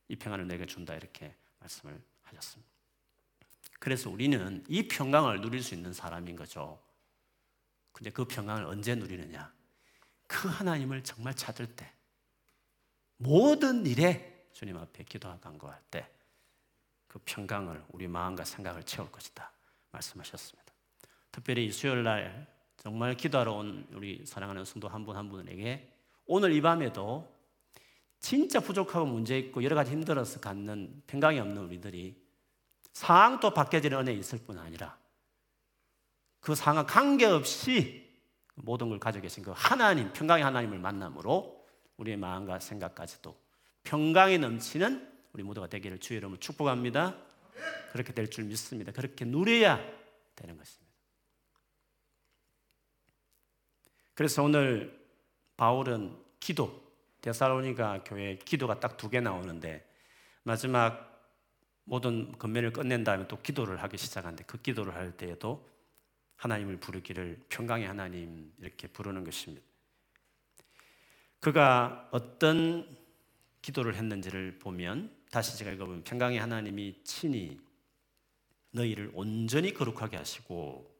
이 0.07 0.15
평안을 0.15 0.47
너에게 0.47 0.65
준다 0.65 0.95
이렇게 0.95 1.35
말씀을 1.59 2.01
하셨습니다. 2.23 2.69
그래서 3.79 4.09
우리는 4.09 4.63
이 4.67 4.87
평강을 4.87 5.41
누릴 5.41 5.63
수 5.63 5.73
있는 5.73 5.93
사람인 5.93 6.35
거죠. 6.35 6.81
근데 7.93 8.09
그 8.09 8.25
평강을 8.25 8.65
언제 8.65 8.95
누리느냐? 8.95 9.53
그 10.29 10.47
하나님을 10.47 11.03
정말 11.03 11.33
찾을 11.33 11.65
때 11.75 11.91
모든 13.17 13.85
일에 13.85 14.47
주님 14.53 14.77
앞에 14.77 15.03
기도하고 15.03 15.41
간구할 15.41 15.81
때 15.91 16.07
그 17.09 17.19
평강을 17.25 17.83
우리 17.89 18.07
마음과 18.07 18.45
생각을 18.45 18.83
채울 18.83 19.11
것이다 19.11 19.51
말씀하셨습니다. 19.91 20.71
특별히 21.31 21.65
이 21.65 21.71
수요일 21.71 22.03
날 22.03 22.47
정말 22.77 23.15
기도하러 23.17 23.51
온 23.53 23.87
우리 23.93 24.23
사랑하는 24.25 24.63
성도 24.63 24.87
한 24.87 25.03
분 25.03 25.17
한 25.17 25.27
분에게 25.27 25.91
오늘 26.27 26.53
이 26.53 26.61
밤에도 26.61 27.27
진짜 28.19 28.59
부족하고 28.59 29.07
문제 29.07 29.39
있고 29.39 29.63
여러 29.63 29.75
가지 29.75 29.89
힘들어서 29.91 30.39
갖는 30.39 31.01
평강이 31.07 31.39
없는 31.39 31.57
우리들이 31.63 32.15
상황도 32.93 33.55
바뀌어지는 33.55 33.97
은혜 33.97 34.13
있을 34.13 34.37
뿐 34.45 34.59
아니라 34.59 34.95
그 36.41 36.53
상황 36.53 36.85
관계없이 36.85 38.08
모든 38.63 38.89
걸 38.89 38.99
가지고 38.99 39.23
계신 39.23 39.43
그 39.43 39.51
하나님, 39.55 40.11
평강의 40.13 40.43
하나님을 40.43 40.79
만남으로 40.79 41.65
우리의 41.97 42.17
마음과 42.17 42.59
생각까지도 42.59 43.35
평강이 43.83 44.37
넘치는 44.37 45.07
우리 45.33 45.43
모두가 45.43 45.67
되기를 45.67 45.99
주의 45.99 46.17
이름으로 46.17 46.39
축복합니다. 46.39 47.15
그렇게 47.91 48.13
될 48.13 48.29
줄 48.29 48.45
믿습니다. 48.45 48.91
그렇게 48.91 49.25
누려야 49.25 49.77
되는 50.35 50.57
것입니다. 50.57 50.89
그래서 54.13 54.43
오늘 54.43 54.99
바울은 55.57 56.17
기도, 56.39 56.81
데살로니가 57.21 58.03
교회 58.05 58.37
기도가 58.37 58.79
딱 58.79 58.97
두 58.97 59.09
개 59.09 59.19
나오는데 59.19 59.85
마지막 60.43 61.07
모든 61.83 62.31
건면을 62.37 62.71
끝낸 62.71 63.03
다음에 63.03 63.27
또 63.27 63.41
기도를 63.41 63.81
하기 63.83 63.97
시작하는데 63.97 64.43
그 64.45 64.61
기도를 64.61 64.93
할 64.95 65.11
때에도 65.11 65.67
하나님을 66.39 66.77
부르기를 66.77 67.37
평강의 67.49 67.85
하나님 67.85 68.53
이렇게 68.59 68.87
부르는 68.87 69.25
것입니다. 69.25 69.65
그가 71.41 72.07
어떤 72.11 72.97
기도를 73.61 73.95
했는지를 73.95 74.57
보면 74.59 75.15
다시 75.31 75.57
제가 75.57 75.71
읽어보면 75.71 76.03
평강의 76.05 76.39
하나님이 76.39 77.03
친히 77.03 77.59
너희를 78.71 79.11
온전히 79.13 79.73
거룩하게 79.73 80.15
하시고 80.15 80.97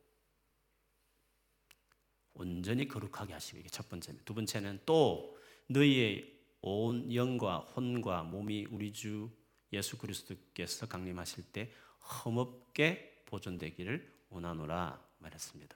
온전히 2.33 2.87
거룩하게 2.87 3.33
하시고 3.33 3.59
이게 3.59 3.69
첫 3.69 3.87
번째입니다. 3.87 4.25
두 4.25 4.33
번째는 4.33 4.81
또 4.85 5.37
너희의 5.67 6.37
온 6.61 7.13
영과 7.13 7.59
혼과 7.59 8.23
몸이 8.23 8.67
우리 8.71 8.91
주 8.91 9.31
예수 9.71 9.97
그리스도께서 9.97 10.87
강림하실 10.87 11.45
때 11.53 11.71
흠없게 11.99 13.23
보존되기를 13.25 14.19
원하노라 14.29 15.08
말했습니다. 15.19 15.75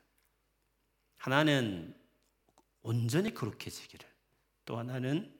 하나는 1.17 1.95
온전히 2.81 3.33
거룩해지기를 3.33 4.07
또 4.65 4.77
하나는 4.77 5.33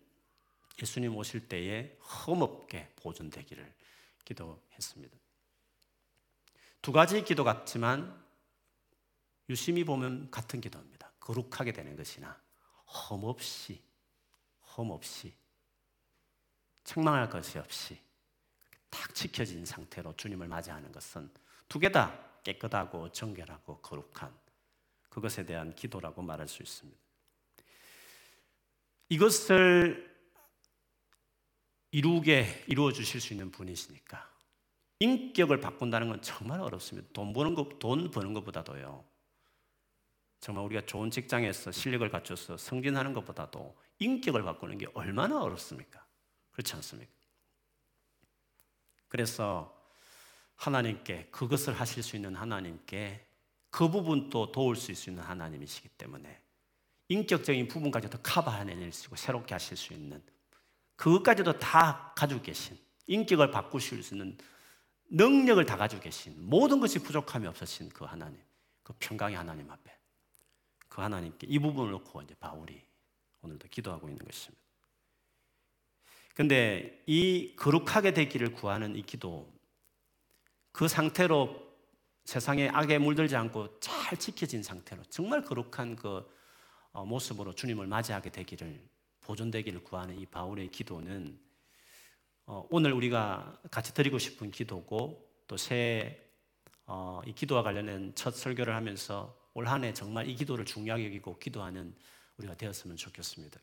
예수님 0.82 1.16
오실 1.16 1.48
때에 1.48 1.98
흠없게 2.00 2.94
보존되기를 2.96 3.74
기도했습니다. 4.26 5.18
두 6.82 6.92
가지 6.92 7.24
기도 7.24 7.44
같지만 7.44 8.22
유심히 9.50 9.84
보면 9.84 10.32
같은 10.32 10.62
기도입니다. 10.62 11.12
거룩하게 11.20 11.74
되는 11.74 11.96
것이나 11.96 12.42
흠없이 12.86 13.82
흠없이 14.62 15.34
책망할 16.84 17.30
것이 17.30 17.58
없이 17.60 18.00
딱 18.90 19.14
지켜진 19.16 19.66
상태로 19.66 20.16
주님을 20.16 20.48
맞이하는 20.48 20.92
것은 20.92 21.30
두 21.68 21.80
개 21.80 21.90
다 21.92 22.33
깨끗하고 22.44 23.12
정결하고 23.12 23.80
거룩한 23.82 24.34
그것에 25.10 25.46
대한 25.46 25.76
기도라고 25.76 26.22
말할 26.22 26.48
수 26.48 26.64
있습니다. 26.64 27.00
이것을 29.10 30.12
이루게 31.92 32.66
이루어 32.68 32.92
주실 32.92 33.22
수 33.22 33.34
있는 33.34 33.52
분이시니까 33.52 34.34
인격을 35.00 35.60
바꾼다는 35.60 36.10
건 36.10 36.22
정말 36.22 36.60
어렵습니다. 36.62 37.10
돈 37.14 37.34
버는 37.34 37.56
것, 37.56 37.78
돈 37.80 38.10
버는 38.10 38.34
것보다도요. 38.34 39.06
정말 40.40 40.66
우리가 40.66 40.86
좋은 40.86 41.12
직장에서 41.12 41.72
실력을 41.72 42.10
갖춰서 42.10 42.58
승진하는 42.58 43.14
것보다도 43.14 43.78
인격을 44.00 44.44
바꾸는 44.44 44.78
게 44.78 44.88
얼마나 44.94 45.42
어렵습니까? 45.42 46.06
그렇지 46.52 46.74
않습니까? 46.76 47.12
그래서 49.08 49.83
하나님께 50.56 51.28
그것을 51.32 51.74
하실 51.74 52.04
수 52.04 52.16
있는 52.16 52.36
하나님께 52.36 53.26
그 53.70 53.90
부분도 53.90 54.52
도울 54.52 54.76
수 54.76 54.92
있는 54.92 55.24
하나님이시기 55.24 55.90
때문에 55.90 56.42
인격적인 57.10 57.68
부분까지도 57.68 58.20
커버해낼 58.24 58.92
수 58.92 59.06
있고 59.06 59.16
새롭게 59.16 59.54
하실 59.54 59.78
수 59.78 59.94
있는 59.94 60.22
그것까지도 60.96 61.60
다 61.60 62.14
가지고 62.16 62.42
계신 62.42 62.78
인격을 63.08 63.52
바꾸실 63.52 64.04
수 64.04 64.14
있는 64.14 64.38
능력을 65.10 65.64
다 65.66 65.78
가지고 65.78 66.02
계신 66.02 66.36
모든 66.40 66.80
것이 66.80 67.00
부족함이 67.00 67.46
없으신 67.48 67.90
그 67.90 68.06
하나님 68.06 68.40
그 68.84 68.94
평강의 69.00 69.36
하나님 69.36 69.70
앞에 69.70 69.92
그 70.88 71.02
하나님께 71.02 71.48
이 71.50 71.60
부분을 71.60 71.92
놓고 71.92 72.22
이제 72.22 72.36
바울이 72.36 72.82
오늘도 73.42 73.68
기도하고 73.70 74.08
있는 74.08 74.24
것입니다. 74.26 74.64
근데 76.34 77.04
이 77.06 77.56
거룩하게 77.56 78.14
되기를 78.14 78.54
구하는 78.54 78.96
이 78.96 79.04
기도 79.04 79.53
그 80.74 80.89
상태로 80.89 81.63
세상에 82.25 82.68
악에 82.70 82.98
물들지 82.98 83.36
않고 83.36 83.80
잘 83.80 84.18
지켜진 84.18 84.63
상태로 84.63 85.04
정말 85.04 85.41
거룩한 85.43 85.95
그 85.95 86.30
어, 86.91 87.06
모습으로 87.06 87.54
주님을 87.54 87.88
맞이하게 87.88 88.32
되기를 88.32 88.84
보존되기를 89.21 89.84
구하는 89.84 90.19
이 90.19 90.26
바울의 90.26 90.69
기도는 90.69 91.39
어, 92.45 92.67
오늘 92.69 92.91
우리가 92.91 93.62
같이 93.71 93.93
드리고 93.93 94.17
싶은 94.19 94.52
기도고 94.52 95.26
또새이 95.48 96.12
어, 96.86 97.21
기도와 97.36 97.63
관련된 97.63 98.13
첫 98.15 98.36
설교를 98.36 98.76
하면서 98.76 99.38
올 99.54 99.67
한 99.67 99.84
해 99.84 99.93
정말 99.93 100.28
이 100.28 100.36
기도를 100.36 100.65
중요하게 100.65 101.06
여기고 101.06 101.38
기도하는 101.38 101.95
우리가 102.38 102.56
되었으면 102.56 102.98
좋겠습니다. 102.98 103.60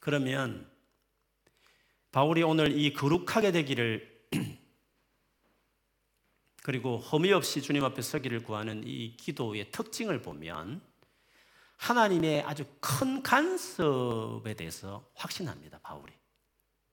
그러면 0.00 0.70
바울이 2.10 2.42
오늘 2.42 2.78
이 2.78 2.92
거룩하게 2.94 3.52
되기를 3.52 4.26
그리고 6.62 6.98
허미 6.98 7.32
없이 7.32 7.62
주님 7.62 7.84
앞에 7.84 8.02
서기를 8.02 8.42
구하는 8.42 8.82
이 8.84 9.16
기도의 9.16 9.70
특징을 9.70 10.22
보면 10.22 10.80
하나님의 11.76 12.42
아주 12.42 12.64
큰 12.80 13.22
간섭에 13.22 14.54
대해서 14.54 15.08
확신합니다, 15.14 15.78
바울이. 15.78 16.12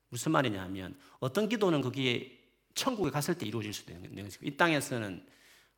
무슨 0.10 0.32
말이냐 0.32 0.62
하면 0.64 0.98
어떤 1.20 1.50
기도는 1.50 1.82
거기에 1.82 2.40
천국에 2.76 3.10
갔을 3.10 3.38
때 3.38 3.46
이루어질 3.46 3.74
수도 3.74 3.94
있는 3.94 4.24
것이고 4.24 4.46
이 4.46 4.56
땅에서는 4.56 5.26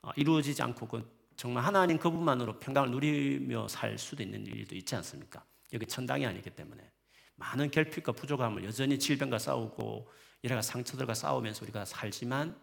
어, 0.01 0.11
이루어지지 0.15 0.61
않고 0.61 0.87
그 0.87 1.17
정말 1.35 1.63
하나님 1.63 1.97
그분만으로 1.97 2.59
평강을 2.59 2.91
누리며 2.91 3.67
살 3.67 3.97
수도 3.97 4.23
있는 4.23 4.45
일도 4.45 4.75
있지 4.75 4.95
않습니까? 4.95 5.43
여기 5.73 5.85
천당이 5.85 6.25
아니기 6.25 6.49
때문에 6.49 6.91
많은 7.35 7.71
결핍과 7.71 8.11
부족함을 8.11 8.65
여전히 8.65 8.99
질병과 8.99 9.37
싸우고 9.37 10.11
이래가 10.41 10.61
상처들과 10.61 11.13
싸우면서 11.13 11.65
우리가 11.65 11.85
살지만 11.85 12.59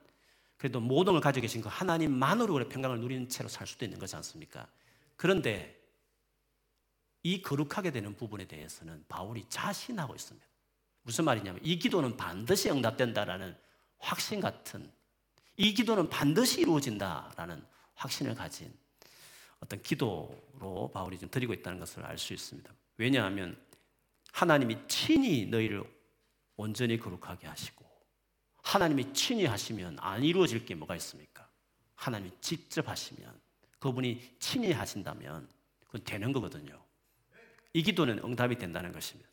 그래도 0.64 0.80
모든 0.80 1.12
걸 1.12 1.20
가지고 1.20 1.42
계신 1.42 1.60
그 1.60 1.68
하나님만으로 1.68 2.54
우리 2.54 2.66
평강을 2.66 2.98
누리는 2.98 3.28
채로 3.28 3.50
살 3.50 3.66
수도 3.66 3.84
있는 3.84 3.98
거지 3.98 4.16
않습니까? 4.16 4.66
그런데 5.14 5.78
이 7.22 7.42
거룩하게 7.42 7.90
되는 7.90 8.16
부분에 8.16 8.46
대해서는 8.46 9.04
바울이 9.06 9.44
자신하고 9.50 10.14
있습니다. 10.14 10.46
무슨 11.02 11.26
말이냐면 11.26 11.60
이 11.62 11.78
기도는 11.78 12.16
반드시 12.16 12.70
응답된다라는 12.70 13.54
확신 13.98 14.40
같은 14.40 14.90
이 15.58 15.74
기도는 15.74 16.08
반드시 16.08 16.62
이루어진다라는 16.62 17.62
확신을 17.96 18.34
가진 18.34 18.74
어떤 19.60 19.82
기도로 19.82 20.90
바울이 20.94 21.18
좀 21.18 21.28
드리고 21.28 21.52
있다는 21.52 21.78
것을 21.78 22.06
알 22.06 22.16
수 22.16 22.32
있습니다. 22.32 22.72
왜냐하면 22.96 23.62
하나님이 24.32 24.78
친히 24.88 25.44
너희를 25.44 25.84
온전히 26.56 26.98
거룩하게 26.98 27.48
하시고 27.48 27.83
하나님이 28.64 29.12
친히 29.12 29.44
하시면 29.44 29.98
안 30.00 30.24
이루어질 30.24 30.64
게 30.64 30.74
뭐가 30.74 30.96
있습니까? 30.96 31.48
하나님이 31.94 32.32
직접 32.40 32.88
하시면 32.88 33.40
그분이 33.78 34.36
친히 34.38 34.72
하신다면 34.72 35.48
그건 35.84 36.02
되는 36.04 36.32
거거든요. 36.32 36.82
이 37.74 37.82
기도는 37.82 38.18
응답이 38.24 38.56
된다는 38.56 38.90
것입니다. 38.90 39.28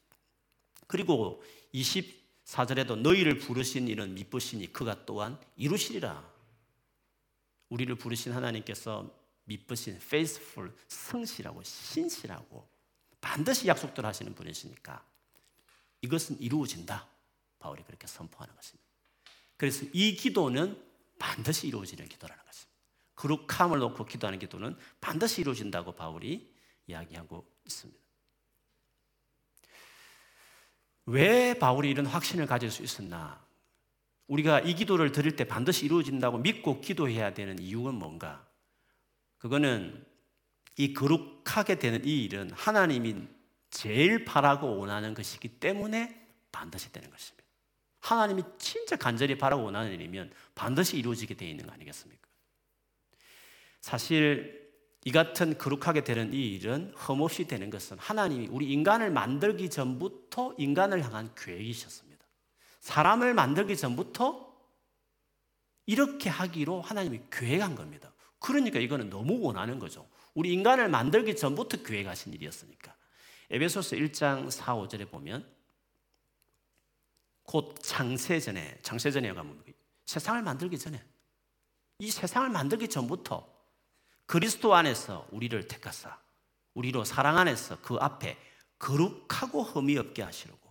그리고 0.88 1.41
24절에도 1.74 2.98
너희를 2.98 3.38
부르신 3.38 3.88
이는 3.88 4.13
미쁘시니 4.13 4.74
그가 4.74 5.06
또한 5.06 5.39
이루시리라. 5.56 6.30
우리를 7.70 7.96
부르신 7.96 8.34
하나님께서 8.34 9.10
미쁘신 9.46 9.96
faithful 9.96 10.74
성실하고 10.89 11.63
신실하고 11.63 12.67
반드시 13.22 13.67
약속들 13.67 14.06
하시는 14.06 14.36
분이시니까 14.36 15.06
이것은 16.02 16.41
이루어진다. 16.41 17.08
바울이 17.60 17.84
그렇게 17.84 18.08
선포하는 18.08 18.54
것입니다. 18.56 18.91
그래서 19.62 19.86
이 19.93 20.15
기도는 20.15 20.76
반드시 21.19 21.67
이루어지는 21.67 22.10
기도라는 22.10 22.43
것입니다. 22.43 22.80
거룩함을 23.13 23.78
놓고 23.78 24.06
기도하는 24.06 24.39
기도는 24.39 24.76
반드시 25.00 25.41
이루어진다고 25.41 25.91
바울이 25.91 26.52
이야기하고 26.88 27.45
있습니다. 27.67 28.02
왜 31.06 31.54
바울이 31.54 31.91
이런 31.91 32.08
확신을 32.08 32.47
가질 32.47 32.71
수 32.71 32.82
있었나? 32.82 33.39
우리가 34.26 34.62
이 34.62 34.74
기도를 34.74 35.12
드릴 35.12 35.36
때 35.36 35.43
반드시 35.43 35.86
이루어진다고 35.86 36.39
믿고 36.39 36.82
기도해야 36.82 37.36
되는 37.36 37.60
이유는 37.60 37.93
뭔가? 37.93 38.43
그거는 39.38 40.04
이 40.78 40.91
거룩하게 40.93 41.78
되는 41.78 42.04
이 42.04 42.24
일은 42.24 42.50
하나님이 42.50 43.28
제일 43.69 44.26
바라고 44.26 44.78
원하는 44.78 45.13
것이기 45.13 45.60
때문에 45.60 46.19
반드시 46.52 46.91
되는 46.91 47.12
것입니다. 47.12 47.41
하나님이 48.02 48.44
진짜 48.58 48.96
간절히 48.96 49.38
바라고 49.38 49.64
원하는 49.64 49.92
일이면 49.92 50.32
반드시 50.56 50.98
이루어지게 50.98 51.36
되어 51.36 51.48
있는 51.48 51.66
거 51.66 51.72
아니겠습니까? 51.72 52.22
사실 53.80 54.62
이 55.04 55.12
같은 55.12 55.58
거룩하게 55.58 56.04
되는 56.04 56.34
이 56.34 56.56
일은 56.56 56.94
흠없이 56.96 57.48
되는 57.48 57.70
것은 57.70 57.98
하나님이 58.00 58.48
우리 58.52 58.72
인간을 58.72 59.10
만들기 59.12 59.70
전부터 59.70 60.56
인간을 60.58 61.04
향한 61.04 61.34
계획이셨습니다. 61.36 62.26
사람을 62.82 63.34
만들기 63.34 63.78
전부터 63.78 64.52
이렇게 65.88 66.30
하기로 66.30 66.82
하나님이 66.82 67.22
계획한 67.32 67.76
겁니다. 67.76 68.14
그러니까 68.40 68.80
이거는 68.80 69.10
너무 69.10 69.40
원하는 69.42 69.80
거죠. 69.80 70.08
우리 70.34 70.54
인간을 70.54 70.90
만들기 70.90 71.36
전부터 71.36 71.84
계획하신 71.84 72.34
일이었으니까. 72.34 72.96
에베소서 73.50 73.96
1장 73.98 74.50
4, 74.50 74.76
5절에 74.76 75.10
보면 75.10 75.46
곧 77.52 77.76
창세전에 77.82 78.80
창세전에 78.82 79.34
가면 79.34 79.62
세상을 80.06 80.42
만들기 80.42 80.80
전에 80.80 81.04
이 82.00 82.10
세상을 82.10 82.50
만들기 82.50 82.88
전부터 82.88 83.46
그리스도 84.26 84.74
안에서 84.74 85.28
우리를 85.32 85.68
택하사 85.68 86.18
우리로 86.76 87.04
사랑 87.04 87.38
안에서 87.38 87.82
그 87.82 87.98
앞에 88.00 88.38
거룩하고 88.80 89.64
흠이 89.64 89.98
없게 89.98 90.22
하시려고. 90.22 90.62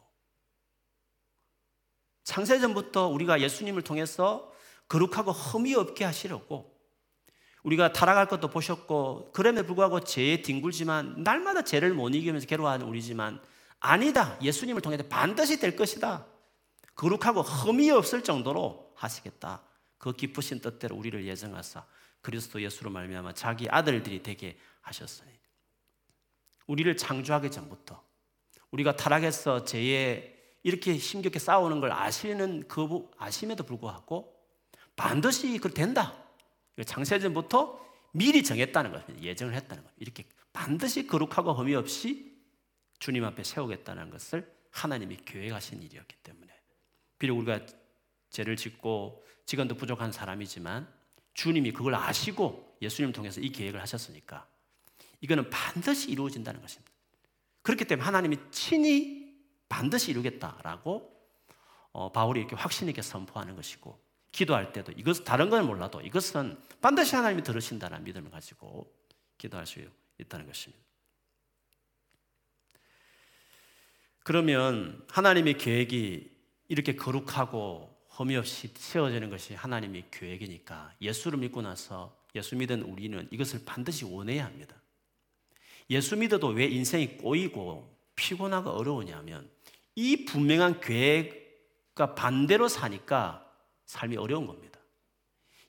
창세전부터 2.24 3.08
우리가 3.08 3.42
예수님을 3.42 3.82
통해서 3.82 4.50
거룩하고 4.88 5.32
흠이 5.32 5.74
없게 5.74 6.06
하시려고 6.06 6.80
우리가 7.62 7.92
타락할 7.92 8.26
것도 8.26 8.48
보셨고 8.48 9.32
그럼에도 9.32 9.66
불구하고 9.66 10.00
죄에 10.00 10.40
뒹굴지만 10.40 11.24
날마다 11.24 11.62
죄를 11.62 11.92
못 11.92 12.08
이기면서 12.14 12.46
괴로워하는 12.46 12.86
우리지만 12.86 13.38
아니다. 13.80 14.38
예수님을 14.40 14.80
통해서 14.80 15.02
반드시 15.10 15.60
될 15.60 15.76
것이다 15.76 16.29
거룩하고 17.00 17.40
흠이 17.40 17.90
없을 17.90 18.22
정도로 18.22 18.92
하시겠다 18.94 19.62
그 19.96 20.12
기쁘신 20.12 20.60
뜻대로 20.60 20.96
우리를 20.96 21.24
예정하사 21.24 21.86
그리스도 22.20 22.60
예수로 22.60 22.90
말미암아 22.90 23.32
자기 23.32 23.68
아들들이 23.70 24.22
되게 24.22 24.58
하셨으니 24.82 25.30
우리를 26.66 26.94
창조하기 26.98 27.50
전부터 27.50 28.04
우리가 28.70 28.96
타락해서 28.96 29.64
죄에 29.64 30.36
이렇게 30.62 30.94
힘겹게 30.94 31.38
싸우는 31.38 31.80
걸 31.80 31.90
아시는 31.90 32.68
그 32.68 33.08
아심에도 33.16 33.64
불구하고 33.64 34.36
반드시 34.94 35.56
그 35.58 35.72
된다. 35.72 36.14
장세전부터 36.84 37.80
미리 38.12 38.44
정했다는 38.44 38.92
것입니다. 38.92 39.22
예정을 39.22 39.54
했다는 39.54 39.82
것. 39.82 39.90
이렇게 39.96 40.24
반드시 40.52 41.06
거룩하고 41.06 41.54
흠이 41.54 41.74
없이 41.74 42.38
주님 42.98 43.24
앞에 43.24 43.42
세우겠다는 43.42 44.10
것을 44.10 44.54
하나님이 44.70 45.16
계획하신 45.24 45.82
일이었기 45.82 46.16
때문에 46.22 46.49
비록 47.20 47.38
우리가 47.38 47.60
죄를 48.30 48.56
짓고 48.56 49.24
지금도 49.46 49.76
부족한 49.76 50.10
사람이지만 50.10 50.92
주님이 51.34 51.72
그걸 51.72 51.94
아시고 51.94 52.76
예수님 52.82 53.12
통해서 53.12 53.40
이 53.40 53.50
계획을 53.50 53.80
하셨으니까 53.80 54.48
이거는 55.20 55.50
반드시 55.50 56.10
이루어진다는 56.10 56.60
것입니다. 56.60 56.90
그렇기 57.62 57.84
때문에 57.84 58.04
하나님이 58.04 58.38
친히 58.50 59.36
반드시 59.68 60.10
이루겠다라고 60.10 61.10
어, 61.92 62.10
바울이 62.10 62.40
이렇게 62.40 62.56
확신 62.56 62.88
있게 62.88 63.02
선포하는 63.02 63.54
것이고 63.54 64.00
기도할 64.32 64.72
때도 64.72 64.92
이것 64.96 65.24
다른 65.24 65.50
건 65.50 65.66
몰라도 65.66 66.00
이것은 66.00 66.58
반드시 66.80 67.16
하나님이 67.16 67.42
들으신다는 67.42 68.02
믿음을 68.04 68.30
가지고 68.30 68.90
기도할 69.36 69.66
수 69.66 69.80
있다는 70.18 70.46
것입니다. 70.46 70.82
그러면 74.22 75.04
하나님의 75.08 75.58
계획이 75.58 76.29
이렇게 76.70 76.94
거룩하고 76.94 77.92
험이 78.16 78.36
없이 78.36 78.72
세워지는 78.72 79.28
것이 79.28 79.54
하나님의 79.54 80.04
계획이니까 80.12 80.94
예수를 81.02 81.40
믿고 81.40 81.62
나서 81.62 82.16
예수 82.36 82.54
믿은 82.54 82.82
우리는 82.82 83.26
이것을 83.32 83.62
반드시 83.66 84.04
원해야 84.04 84.44
합니다. 84.44 84.76
예수 85.90 86.16
믿어도 86.16 86.46
왜 86.46 86.66
인생이 86.66 87.16
꼬이고 87.18 87.92
피곤하고 88.14 88.70
어려우냐면 88.70 89.50
이 89.96 90.24
분명한 90.24 90.80
계획과 90.80 92.14
반대로 92.14 92.68
사니까 92.68 93.44
삶이 93.86 94.16
어려운 94.16 94.46
겁니다. 94.46 94.78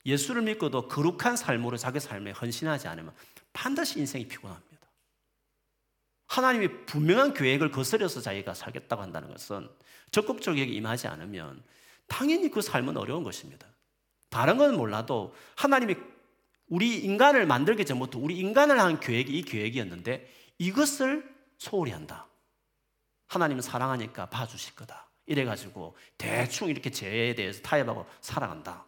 예수를 0.06 0.44
믿고도 0.44 0.88
거룩한 0.88 1.36
삶으로 1.36 1.78
자기 1.78 2.00
삶에 2.00 2.30
헌신하지 2.30 2.88
않으면 2.88 3.12
반드시 3.54 3.98
인생이 3.98 4.28
피곤합니다. 4.28 4.71
하나님이 6.32 6.86
분명한 6.86 7.34
계획을 7.34 7.72
거스려서 7.72 8.22
자기가 8.22 8.54
살겠다고 8.54 9.02
한다는 9.02 9.30
것은 9.30 9.70
적극적이게 10.12 10.72
임하지 10.72 11.08
않으면 11.08 11.62
당연히 12.08 12.50
그 12.50 12.62
삶은 12.62 12.96
어려운 12.96 13.26
것입니다. 13.26 13.68
다른 14.30 14.58
건 14.58 14.78
몰라도 14.78 15.36
하나님이 15.58 15.98
우리 16.68 17.00
인간을 17.00 17.46
만들기 17.46 17.84
전부터 17.84 18.18
우리 18.18 18.38
인간을 18.40 18.80
한 18.80 19.02
계획이 19.02 19.38
이 19.38 19.42
계획이었는데 19.42 20.26
이것을 20.58 21.30
소홀히 21.58 21.92
한다. 21.92 22.30
하나님은 23.28 23.62
사랑하니까 23.62 24.28
봐주실 24.30 24.76
거다. 24.76 25.10
이래가지고 25.26 25.98
대충 26.18 26.70
이렇게 26.70 26.92
죄에 26.92 27.36
대해서 27.36 27.62
타협하고 27.62 28.06
살아간다. 28.22 28.86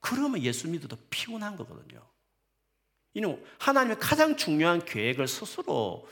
그러면 0.00 0.42
예수 0.42 0.66
믿어도 0.66 0.96
피곤한 1.10 1.56
거거든요. 1.56 2.02
이는 3.12 3.44
하나님의 3.58 3.98
가장 3.98 4.34
중요한 4.34 4.82
계획을 4.82 5.28
스스로 5.28 6.08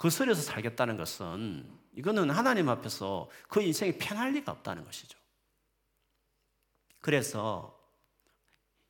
거스려서 0.00 0.40
살겠다는 0.40 0.96
것은 0.96 1.70
이거는 1.92 2.30
하나님 2.30 2.70
앞에서 2.70 3.28
그 3.48 3.60
인생이 3.60 3.98
편할 3.98 4.32
리가 4.32 4.50
없다는 4.50 4.86
것이죠. 4.86 5.18
그래서 7.02 7.78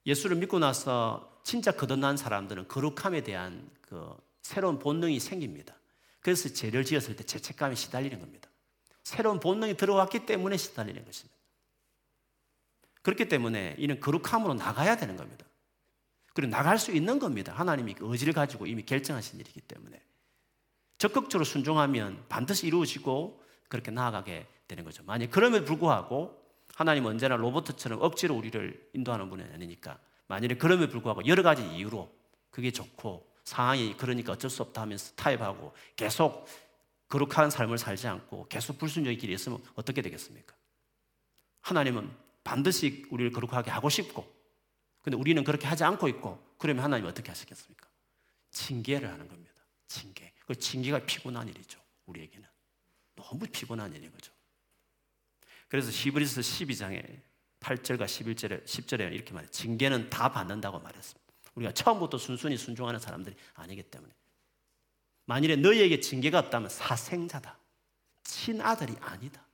예수를 0.06 0.36
믿고 0.36 0.60
나서 0.60 1.40
진짜 1.42 1.72
거듭난 1.72 2.16
사람들은 2.16 2.68
거룩함에 2.68 3.24
대한 3.24 3.68
그 3.80 4.16
새로운 4.42 4.78
본능이 4.78 5.18
생깁니다. 5.18 5.74
그래서 6.20 6.48
죄를 6.48 6.84
지었을 6.84 7.16
때 7.16 7.24
죄책감에 7.24 7.74
시달리는 7.74 8.20
겁니다. 8.20 8.48
새로운 9.02 9.40
본능이 9.40 9.76
들어왔기 9.76 10.26
때문에 10.26 10.56
시달리는 10.56 11.04
것입니다. 11.04 11.36
그렇기 13.02 13.28
때문에 13.28 13.74
이는 13.78 13.98
거룩함으로 13.98 14.54
나가야 14.54 14.96
되는 14.96 15.16
겁니다. 15.16 15.44
그리고 16.34 16.52
나갈 16.52 16.78
수 16.78 16.92
있는 16.92 17.18
겁니다. 17.18 17.52
하나님이 17.52 17.94
그 17.94 18.08
의지를 18.08 18.32
가지고 18.32 18.66
이미 18.66 18.86
결정하신 18.86 19.40
일이기 19.40 19.60
때문에. 19.62 20.00
적극적으로 21.00 21.46
순종하면 21.46 22.22
반드시 22.28 22.66
이루어지고 22.66 23.42
그렇게 23.68 23.90
나아가게 23.90 24.46
되는 24.68 24.84
거죠. 24.84 25.02
만약 25.06 25.30
그럼에도 25.30 25.64
불구하고 25.64 26.38
하나님 26.74 27.06
언제나 27.06 27.36
로봇처럼 27.36 28.02
억지로 28.02 28.36
우리를 28.36 28.90
인도하는 28.92 29.30
분이 29.30 29.42
아니니까 29.54 29.98
만일에 30.26 30.56
그럼에도 30.56 30.92
불구하고 30.92 31.26
여러 31.26 31.42
가지 31.42 31.66
이유로 31.66 32.14
그게 32.50 32.70
좋고 32.70 33.26
상황이 33.44 33.96
그러니까 33.96 34.32
어쩔 34.32 34.50
수 34.50 34.60
없다 34.60 34.82
하면서 34.82 35.14
타협하고 35.14 35.72
계속 35.96 36.46
거룩한 37.08 37.48
삶을 37.48 37.78
살지 37.78 38.06
않고 38.06 38.48
계속 38.48 38.76
불순종의 38.76 39.16
길이 39.16 39.32
있으면 39.32 39.58
어떻게 39.76 40.02
되겠습니까? 40.02 40.54
하나님은 41.62 42.10
반드시 42.44 43.06
우리를 43.10 43.32
거룩하게 43.32 43.70
하고 43.70 43.88
싶고 43.88 44.30
근데 45.00 45.16
우리는 45.16 45.42
그렇게 45.44 45.66
하지 45.66 45.82
않고 45.82 46.08
있고 46.08 46.44
그러면 46.58 46.84
하나님 46.84 47.06
어떻게 47.06 47.30
하시겠습니까? 47.30 47.88
징계를 48.50 49.10
하는 49.10 49.28
겁니다. 49.28 49.49
징계. 49.90 50.32
그 50.46 50.54
징계가 50.54 51.04
피곤한 51.04 51.48
일이죠. 51.48 51.80
우리에게는. 52.06 52.48
너무 53.16 53.44
피곤한 53.46 53.94
일인 53.94 54.10
거죠. 54.12 54.32
그래서 55.68 55.90
히브리서 55.90 56.40
12장에 56.40 57.20
8절과 57.58 58.04
11절에 58.06 58.64
10절에 58.64 59.12
이렇게 59.12 59.32
말해요. 59.34 59.50
징계는 59.50 60.08
다 60.08 60.30
받는다고 60.30 60.78
말했습니다. 60.78 61.32
우리가 61.56 61.72
처음부터 61.72 62.18
순순히 62.18 62.56
순종하는 62.56 63.00
사람들이 63.00 63.34
아니기 63.54 63.82
때문에. 63.82 64.14
만일에 65.26 65.56
너희에게 65.56 66.00
징계가 66.00 66.38
없다면 66.38 66.70
사생자다. 66.70 67.58
친아들이 68.22 68.94
아니다. 69.00 69.44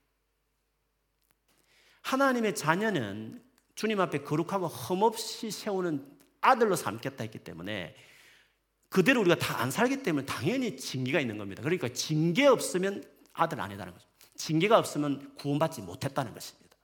하나님의 2.01 2.55
자녀는 2.55 3.43
주님 3.75 3.99
앞에 3.99 4.19
거룩하고 4.19 4.67
흠없이 4.67 5.51
세우는 5.51 6.17
아들로 6.41 6.75
삼겠다 6.75 7.23
했기 7.23 7.39
때문에 7.39 7.95
그대로 8.89 9.21
우리가 9.21 9.35
다 9.35 9.57
안 9.57 9.71
살기 9.71 10.03
때문에 10.03 10.25
당연히 10.25 10.77
징계가 10.77 11.19
있는 11.19 11.37
겁니다. 11.37 11.61
그러니까 11.61 11.89
징계 11.89 12.45
없으면 12.45 13.03
아들 13.33 13.59
아니다는 13.59 13.93
거죠. 13.93 14.07
징계가 14.35 14.77
없으면 14.77 15.35
구원받지 15.35 15.81
못했다는 15.81 16.33
것입니다. 16.33 16.77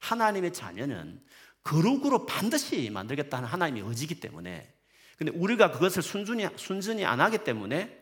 하나님의 0.00 0.52
자녀는 0.52 1.22
거룩으로 1.62 2.26
반드시 2.26 2.90
만들겠다는 2.90 3.48
하나님의 3.48 3.82
의지이기 3.88 4.20
때문에 4.20 4.72
근데 5.16 5.32
우리가 5.32 5.72
그것을 5.72 6.02
순순히, 6.02 6.46
순순히 6.56 7.04
안 7.04 7.20
하기 7.20 7.38
때문에 7.38 7.98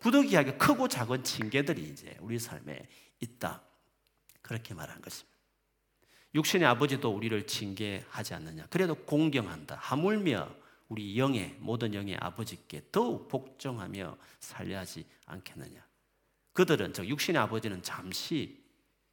부득이하게 0.00 0.56
크고 0.56 0.88
작은 0.88 1.22
징계들이 1.22 1.82
이제 1.82 2.16
우리 2.20 2.38
삶에 2.38 2.88
있다. 3.20 3.62
그렇게 4.42 4.74
말한 4.74 5.00
것입니다. 5.00 5.30
육신의 6.34 6.66
아버지도 6.66 7.10
우리를 7.10 7.46
징계하지 7.46 8.34
않느냐. 8.34 8.66
그래도 8.70 8.94
공경한다. 8.94 9.76
하물며 9.76 10.48
우리 10.90 11.16
영의 11.16 11.56
모든 11.60 11.94
영의 11.94 12.16
아버지께 12.16 12.88
더욱 12.90 13.28
복종하며 13.28 14.18
살려 14.40 14.78
하지 14.78 15.06
않겠느냐. 15.24 15.86
그들은 16.52 16.92
즉 16.92 17.08
육신의 17.08 17.40
아버지는 17.40 17.80
잠시 17.80 18.60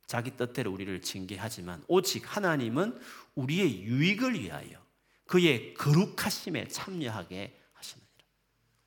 자기 0.07 0.35
뜻대로 0.35 0.71
우리를 0.71 0.99
징계하지만 1.01 1.83
오직 1.87 2.35
하나님은 2.35 2.99
우리의 3.35 3.83
유익을 3.83 4.39
위하여 4.39 4.83
그의 5.27 5.75
거룩하심에 5.75 6.67
참여하게 6.67 7.61
하시느니라. 7.73 8.25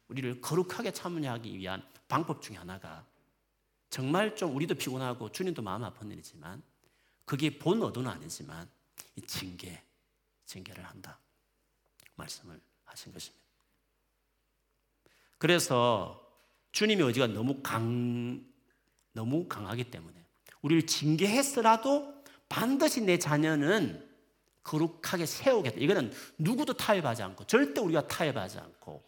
우리를 0.09 0.41
거룩하게 0.41 0.93
참여하기 0.93 1.57
위한 1.57 1.87
방법 2.09 2.43
중에 2.43 2.57
하나가 2.57 3.07
정말 3.89 4.35
좀 4.35 4.57
우리도 4.57 4.75
피곤하고 4.75 5.31
주님도 5.31 5.63
마음 5.63 5.85
아픈 5.85 6.11
일이지만 6.11 6.61
그게 7.25 7.57
본 7.57 7.81
의도는 7.83 8.11
아니지만 8.11 8.69
이 9.15 9.21
징계, 9.21 9.81
징계를 10.47 10.85
한다. 10.85 11.21
말씀을 12.17 12.61
하신 12.91 13.13
것입니다. 13.13 13.41
그래서 15.39 16.21
주님의 16.73 17.07
의지가 17.07 17.29
너무 17.29 17.61
강, 17.63 18.45
너무 19.13 19.49
강하기 19.49 19.85
때문에 19.91 20.25
우리를 20.63 20.87
징계했으라도 20.87 22.23
반드시 22.49 23.01
내 23.01 23.19
자녀는 23.19 24.09
거룩하게 24.63 25.27
세우겠다. 25.27 25.79
이거는 25.81 26.13
누구도 26.39 26.75
타협하지 26.75 27.23
않고 27.23 27.47
절대 27.47 27.81
우리가 27.81 28.07
타협하지 28.07 28.59
않고 28.59 29.03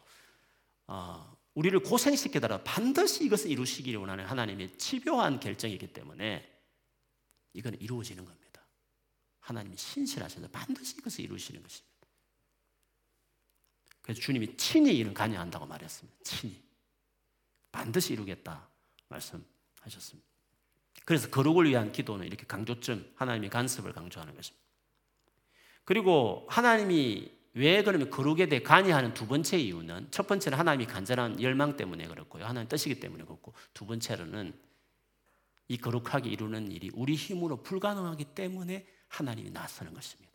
어, 0.86 1.36
우리를 1.54 1.78
고생시키더라도 1.80 2.64
반드시 2.64 3.24
이것을 3.24 3.50
이루시기를 3.50 4.00
원하는 4.00 4.24
하나님의 4.24 4.78
집요한 4.78 5.38
결정이기 5.38 5.92
때문에 5.92 6.48
이건 7.52 7.74
이루어지는 7.74 8.24
겁니다. 8.24 8.42
하나님이 9.40 9.76
신실하셔서 9.76 10.48
반드시 10.48 10.96
이것을 10.98 11.24
이루시는 11.24 11.62
것입니다. 11.62 11.91
그래서 14.02 14.20
주님이 14.20 14.56
친히 14.56 14.96
이를 14.98 15.14
관여한다고 15.14 15.66
말했습니다. 15.66 16.18
친히 16.24 16.60
반드시 17.70 18.12
이루겠다 18.12 18.68
말씀하셨습니다. 19.08 20.28
그래서 21.04 21.30
거룩을 21.30 21.68
위한 21.68 21.92
기도는 21.92 22.26
이렇게 22.26 22.46
강조점 22.46 23.10
하나님의 23.16 23.50
간섭을 23.50 23.92
강조하는 23.92 24.34
것입니다. 24.34 24.62
그리고 25.84 26.46
하나님이 26.48 27.32
왜 27.54 27.82
그러면 27.82 28.08
거룩에 28.08 28.46
대해 28.48 28.62
관여하는 28.62 29.14
두 29.14 29.26
번째 29.26 29.58
이유는 29.58 30.08
첫 30.10 30.26
번째는 30.26 30.58
하나님이 30.58 30.86
간절한 30.86 31.42
열망 31.42 31.76
때문에 31.76 32.06
그렇고요. 32.06 32.44
하나님 32.44 32.68
뜻이기 32.68 32.98
때문에 33.00 33.24
그렇고 33.24 33.52
두 33.74 33.84
번째로는 33.86 34.58
이 35.68 35.76
거룩하게 35.76 36.30
이루는 36.30 36.70
일이 36.70 36.90
우리 36.94 37.14
힘으로 37.14 37.62
불가능하기 37.62 38.26
때문에 38.34 38.86
하나님이 39.08 39.50
나서는 39.50 39.92
것입니다. 39.92 40.32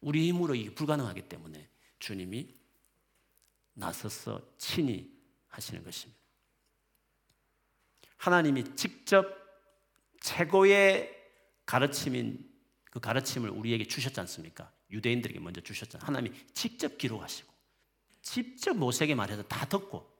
우리 0.00 0.28
힘으로 0.28 0.54
이게 0.54 0.72
불가능하기 0.74 1.22
때문에 1.22 1.68
주님이 2.00 2.52
나서서 3.74 4.42
친히 4.58 5.16
하시는 5.46 5.84
것입니다. 5.84 6.20
하나님이 8.16 8.74
직접 8.74 9.26
최고의 10.20 11.16
가르침인 11.64 12.50
그 12.90 12.98
가르침을 12.98 13.48
우리에게 13.48 13.84
주셨지 13.84 14.18
않습니까? 14.20 14.72
유대인들에게 14.90 15.38
먼저 15.38 15.60
주셨잖아요. 15.60 16.04
하나님이 16.06 16.36
직접 16.52 16.98
기록하시고 16.98 17.50
직접 18.22 18.76
모세에게 18.76 19.14
말해서 19.14 19.42
다 19.44 19.66
듣고 19.66 20.10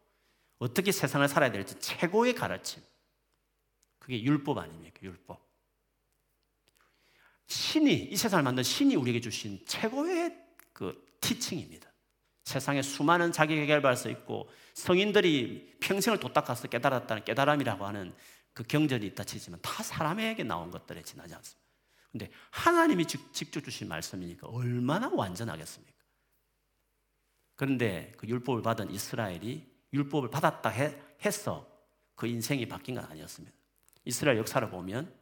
어떻게 0.59 0.93
세상을 0.93 1.27
살아야 1.29 1.51
될지 1.51 1.79
최고의 1.81 2.35
가르침. 2.35 2.83
그게 3.99 4.23
율법 4.23 4.59
아닙니까? 4.59 5.01
율법. 5.03 5.51
신이 7.47 7.93
이 7.93 8.17
세상을 8.17 8.43
만든 8.45 8.63
신이 8.63 8.95
우리에게 8.95 9.21
주신 9.21 9.65
최고의 9.67 10.40
그 10.81 11.19
티칭입니다. 11.21 11.93
세상에 12.45 12.81
수많은 12.81 13.33
자기개발서 13.33 14.09
있고 14.09 14.49
성인들이 14.73 15.77
평생을 15.79 16.19
도닦아서 16.19 16.69
깨달았다는 16.69 17.27
깨달음이라고 17.27 17.85
하는 17.85 18.15
그 18.55 18.63
경전이 18.63 19.05
있다 19.09 19.25
치지만 19.25 19.61
다 19.61 19.83
사람에게 19.83 20.43
나온 20.43 20.71
것들에 20.71 21.03
지나지 21.03 21.35
않습니다. 21.35 21.61
근데 22.11 22.31
하나님이 22.51 23.05
직접 23.05 23.63
주신 23.63 23.89
말씀이니까 23.89 24.49
얼마나 24.49 25.11
완전하겠습니까? 25.13 25.93
그런데 27.57 28.15
그 28.17 28.27
율법을 28.27 28.63
받은 28.63 28.91
이스라엘이 28.91 29.71
율법을 29.93 30.31
받았다 30.31 30.71
해서 31.23 31.69
그 32.15 32.27
인생이 32.27 32.67
바뀐 32.67 32.95
건 32.95 33.05
아니었습니다. 33.05 33.55
이스라엘 34.07 34.39
역사를 34.39 34.67
보면 34.71 35.15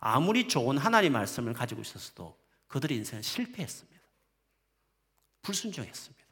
아무리 0.00 0.48
좋은 0.48 0.76
하나님 0.76 1.14
말씀을 1.14 1.54
가지고 1.54 1.80
있었어도 1.80 2.38
그들의 2.66 2.98
인생은 2.98 3.22
실패했습니다. 3.22 3.97
불순종했습니다. 5.42 6.24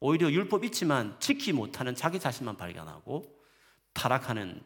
오히려 0.00 0.30
율법 0.30 0.64
있지만 0.64 1.18
지키 1.20 1.52
못하는 1.52 1.94
자기 1.94 2.18
자신만 2.18 2.56
발견하고 2.56 3.40
타락하는 3.92 4.62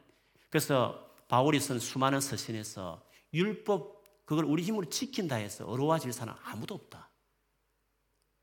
그래서 0.48 1.14
바울이 1.28 1.60
쓴 1.60 1.78
수많은 1.78 2.20
서신에서 2.20 3.04
율법 3.34 4.24
그걸 4.24 4.44
우리 4.44 4.62
힘으로 4.62 4.88
지킨다 4.88 5.36
해서 5.36 5.66
어려워질 5.66 6.12
사람 6.12 6.36
아무도 6.42 6.74
없다. 6.74 7.10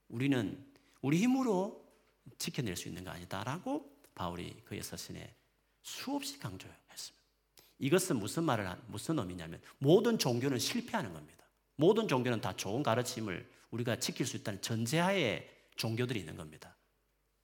우리는 0.08 0.66
우리 1.02 1.18
힘으로 1.18 1.84
지켜낼 2.38 2.76
수 2.76 2.88
있는 2.88 3.04
거 3.04 3.10
아니다라고 3.10 3.92
바울이 4.16 4.62
그의 4.66 4.84
서신에 4.84 5.36
수없이 5.82 6.40
강조했습니다. 6.40 7.24
이것은 7.80 8.18
무슨 8.18 8.44
말을 8.44 8.70
무슨 8.88 9.20
의미냐면 9.20 9.62
모든 9.78 10.18
종교는 10.18 10.60
실패하는 10.60 11.14
겁니다. 11.14 11.43
모든 11.76 12.08
종교는 12.08 12.42
다 12.42 12.56
좋은 12.56 12.84
가르침을 12.84 13.50
우리가 13.72 13.98
지킬 13.98 14.26
수 14.26 14.38
있다는 14.38 14.62
전제하에 14.62 15.50
종교들이 15.76 16.20
있는 16.20 16.38
겁니다. 16.38 16.76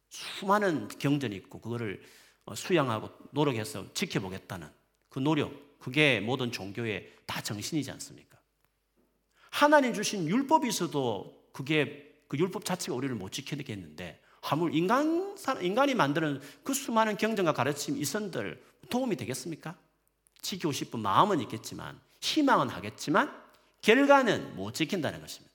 수많은 0.10 0.88
경전이 0.88 1.36
있고 1.38 1.60
그거를 1.60 2.02
어, 2.46 2.56
수양하고 2.56 3.10
노력해서 3.32 3.94
지켜보겠다는 3.94 4.68
그 5.10 5.20
노력, 5.20 5.80
그게 5.80 6.20
모든 6.20 6.52
종교의 6.52 7.14
다 7.26 7.42
정신이지 7.42 7.90
않습니까? 7.92 8.38
하나님 9.50 9.94
주신 9.94 10.28
율법이 10.28 10.68
있어도 10.68 11.50
그게 11.52 12.22
그 12.28 12.38
율법 12.38 12.66
자체가 12.66 12.96
우리를 12.96 13.16
못 13.16 13.32
지켜내겠는데 13.32 14.22
하물 14.42 14.76
인간 14.76 15.36
인간이 15.62 15.96
만드는 15.96 16.42
그 16.64 16.74
수많은 16.74 17.18
경전과 17.18 17.54
가르침 17.54 17.98
이선들 17.98 18.64
도움이 18.90 19.16
되겠습니까? 19.16 19.76
지키고 20.42 20.72
싶은 20.72 21.00
마음은 21.00 21.42
있겠지만 21.42 22.00
희망은 22.22 22.70
하겠지만 22.70 23.49
결과는 23.82 24.56
못 24.56 24.74
지킨다는 24.74 25.22
것입니다. 25.22 25.54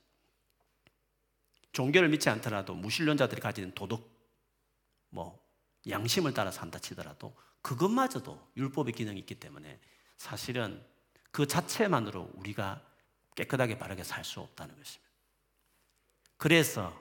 종교를 1.73 2.09
믿지 2.09 2.29
않더라도 2.31 2.75
무신론자들이 2.75 3.41
가지는 3.41 3.73
도덕 3.75 4.09
뭐 5.11 5.45
양심을 5.89 6.33
따라 6.33 6.51
산다 6.51 6.79
치더라도 6.79 7.37
그것마저도 7.63 8.53
율법의 8.57 8.95
기능이 8.95 9.19
있기 9.21 9.35
때문에 9.37 9.81
사실은 10.17 10.83
그 11.31 11.47
자체만으로 11.47 12.31
우리가 12.35 12.81
깨끗하게 13.35 13.79
바르게 13.79 14.05
살 14.05 14.25
수 14.25 14.41
없다는 14.41 14.77
것입니다. 14.77 15.11
그래서 16.37 17.01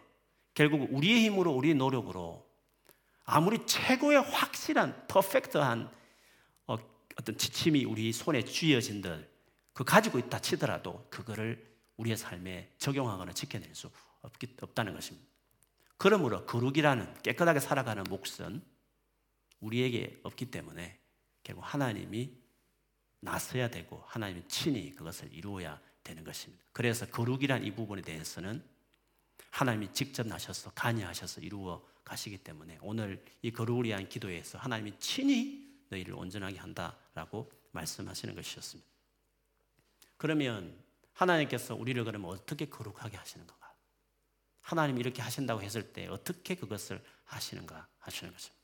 결국 0.53 0.87
우리의 0.91 1.25
힘으로 1.25 1.51
우리의 1.51 1.75
노력으로 1.75 2.47
아무리 3.25 3.65
최고의 3.65 4.21
확실한 4.21 5.07
퍼펙트한 5.07 5.91
어, 6.67 6.77
어떤 7.17 7.37
지침이 7.37 7.85
우리 7.85 8.11
손에 8.11 8.43
쥐어진들 8.43 9.32
그 9.73 9.83
가지고 9.83 10.19
있다 10.19 10.39
치더라도 10.39 11.07
그거를 11.09 11.73
우리의 11.97 12.17
삶에 12.17 12.73
적용하거나 12.77 13.33
지켜낼 13.33 13.73
수 13.75 13.89
없기, 14.21 14.55
없다는 14.61 14.93
것입니다. 14.93 15.27
그러므로 15.97 16.45
거룩이라는 16.45 17.21
깨끗하게 17.21 17.59
살아가는 17.59 18.03
몫은 18.03 18.61
우리에게 19.59 20.19
없기 20.23 20.51
때문에 20.51 20.99
결국 21.43 21.61
하나님이 21.61 22.37
나서야 23.19 23.69
되고 23.69 24.03
하나님이 24.07 24.47
친히 24.47 24.93
그것을 24.93 25.33
이루어야 25.33 25.79
되는 26.03 26.23
것입니다. 26.23 26.63
그래서 26.73 27.05
거룩이란 27.05 27.63
이 27.63 27.71
부분에 27.73 28.01
대해서는 28.01 28.63
하나님이 29.49 29.93
직접 29.93 30.27
나셔서 30.27 30.71
관여하셔서 30.75 31.41
이루어 31.41 31.85
가시기 32.03 32.39
때문에 32.39 32.79
오늘 32.81 33.23
이 33.41 33.51
거룩을 33.51 33.85
위한 33.85 34.09
기도에서 34.09 34.57
하나님이 34.57 34.99
친히 34.99 35.73
너희를 35.89 36.15
온전하게 36.15 36.57
한다라고 36.57 37.49
말씀하시는 37.71 38.35
것이었습니다. 38.35 38.92
그러면 40.17 40.77
하나님께서 41.13 41.75
우리를 41.75 42.03
그러면 42.03 42.31
어떻게 42.31 42.65
거룩하게 42.65 43.17
하시는가? 43.17 43.55
하나님이 44.61 45.01
이렇게 45.01 45.21
하신다고 45.21 45.61
했을 45.61 45.93
때 45.93 46.07
어떻게 46.07 46.55
그것을 46.55 47.03
하시는가 47.25 47.87
하시는 47.99 48.31
것입니다. 48.31 48.63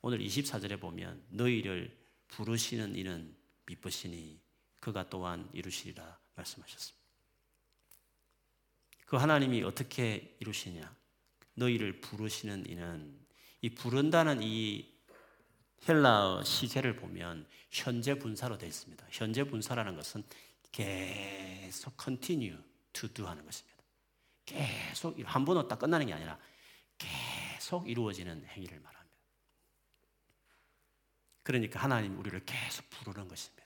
오늘 0.00 0.20
24절에 0.20 0.80
보면 0.80 1.24
너희를 1.30 1.96
부르시는 2.28 2.96
이는 2.96 3.36
미쁘시니 3.66 4.40
그가 4.80 5.08
또한 5.10 5.48
이루시리라 5.52 6.18
말씀하셨습니다. 6.34 7.02
그 9.06 9.16
하나님이 9.16 9.62
어떻게 9.62 10.36
이루시냐? 10.40 10.96
너희를 11.54 12.00
부르시는 12.00 12.68
이는 12.68 13.20
이 13.60 13.70
부른다는 13.70 14.42
이 14.42 14.90
헬라어 15.86 16.44
시제를 16.44 16.96
보면 16.96 17.46
현재 17.70 18.18
분사로 18.18 18.58
되어 18.58 18.68
있습니다. 18.68 19.06
현재 19.10 19.44
분사라는 19.44 19.96
것은 19.96 20.24
계속 20.72 21.94
continue 22.02 22.58
to 22.92 23.08
do 23.08 23.26
하는 23.26 23.44
것입니다. 23.44 23.78
계속 24.44 25.16
한 25.24 25.44
번으로 25.44 25.68
딱 25.68 25.78
끝나는 25.78 26.06
게 26.06 26.14
아니라 26.14 26.38
계속 26.98 27.88
이루어지는 27.88 28.44
행위를 28.46 28.80
말합니다. 28.80 29.16
그러니까 31.42 31.80
하나님 31.80 32.18
우리를 32.18 32.44
계속 32.44 32.88
부르는 32.90 33.28
것입니다. 33.28 33.62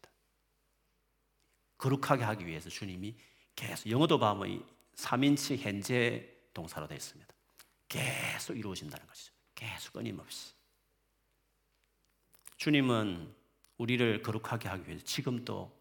거룩하게 1.79 2.25
하기 2.25 2.47
위해서 2.47 2.69
주님이 2.69 3.15
계속 3.55 3.91
영어도 3.91 4.19
보면 4.19 4.67
3인치 4.97 5.59
현재 5.59 6.29
동사로 6.53 6.87
되어 6.87 6.97
있습니다. 6.97 7.35
계속 7.89 8.57
이루어진다는 8.57 9.07
것이죠. 9.07 9.33
계속 9.55 9.93
끊임없이. 9.93 10.55
주님은 12.57 13.35
우리를 13.77 14.23
거룩하게 14.23 14.69
하기 14.69 14.89
위해서 14.89 15.05
지금도 15.05 15.76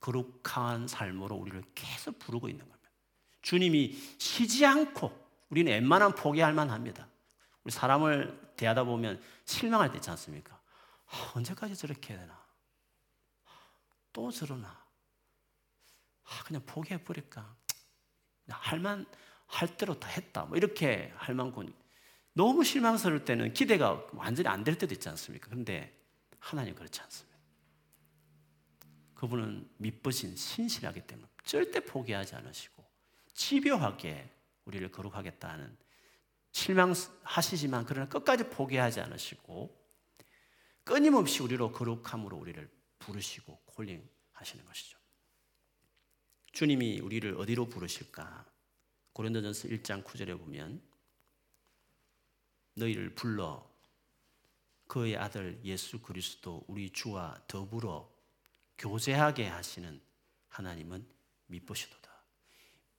거룩한 0.00 0.88
삶으로 0.88 1.36
우리를 1.36 1.62
계속 1.74 2.18
부르고 2.18 2.48
있는 2.48 2.66
겁니다. 2.68 2.90
주님이 3.42 3.92
쉬지 4.18 4.64
않고 4.66 5.26
우리는 5.50 5.72
웬만하면 5.72 6.14
포기할 6.14 6.52
만합니다. 6.52 7.08
우리 7.64 7.72
사람을 7.72 8.52
대하다 8.56 8.84
보면 8.84 9.22
실망할 9.44 9.90
때 9.90 9.96
있지 9.98 10.10
않습니까? 10.10 10.60
아, 11.06 11.32
언제까지 11.34 11.74
저렇게 11.76 12.14
해야 12.14 12.20
되나? 12.22 12.38
또 14.12 14.30
저러나? 14.30 14.68
아, 16.24 16.42
그냥 16.44 16.62
포기해 16.66 17.02
버릴까? 17.02 17.56
할만 18.48 19.06
할 19.46 19.76
대로 19.76 19.98
다 19.98 20.08
했다. 20.08 20.44
뭐 20.44 20.56
이렇게 20.56 21.12
할 21.16 21.34
만큼 21.34 21.72
너무 22.32 22.64
실망스러울 22.64 23.24
때는 23.24 23.52
기대가 23.52 24.02
완전히 24.12 24.48
안 24.48 24.64
될 24.64 24.76
때도 24.78 24.94
있지 24.94 25.08
않습니까? 25.08 25.48
그런데 25.48 25.94
하나님 26.38 26.74
그렇지 26.74 27.00
않습니다. 27.00 27.27
그분은 29.18 29.68
믿으신 29.78 30.36
신실하기 30.36 31.08
때문에 31.08 31.28
절대 31.42 31.80
포기하지 31.80 32.36
않으시고 32.36 32.84
집요하게 33.34 34.30
우리를 34.64 34.92
거룩하겠다는 34.92 35.76
실망하시지만 36.52 37.84
그러나 37.84 38.08
끝까지 38.08 38.48
포기하지 38.48 39.00
않으시고 39.00 39.76
끊임없이 40.84 41.42
우리로 41.42 41.72
거룩함으로 41.72 42.36
우리를 42.36 42.70
부르시고 43.00 43.60
콜링하시는 43.66 44.64
것이죠. 44.64 44.98
주님이 46.52 47.00
우리를 47.00 47.34
어디로 47.38 47.68
부르실까? 47.68 48.46
고린도전서 49.14 49.68
1장 49.68 50.04
9절에 50.04 50.38
보면 50.38 50.80
너희를 52.74 53.16
불러 53.16 53.68
그의 54.86 55.16
아들 55.16 55.60
예수 55.64 56.00
그리스도 56.00 56.64
우리 56.68 56.90
주와 56.90 57.42
더불어 57.48 58.17
교제하게 58.78 59.46
하시는 59.46 60.00
하나님은 60.48 61.06
미쁘시도다. 61.46 62.08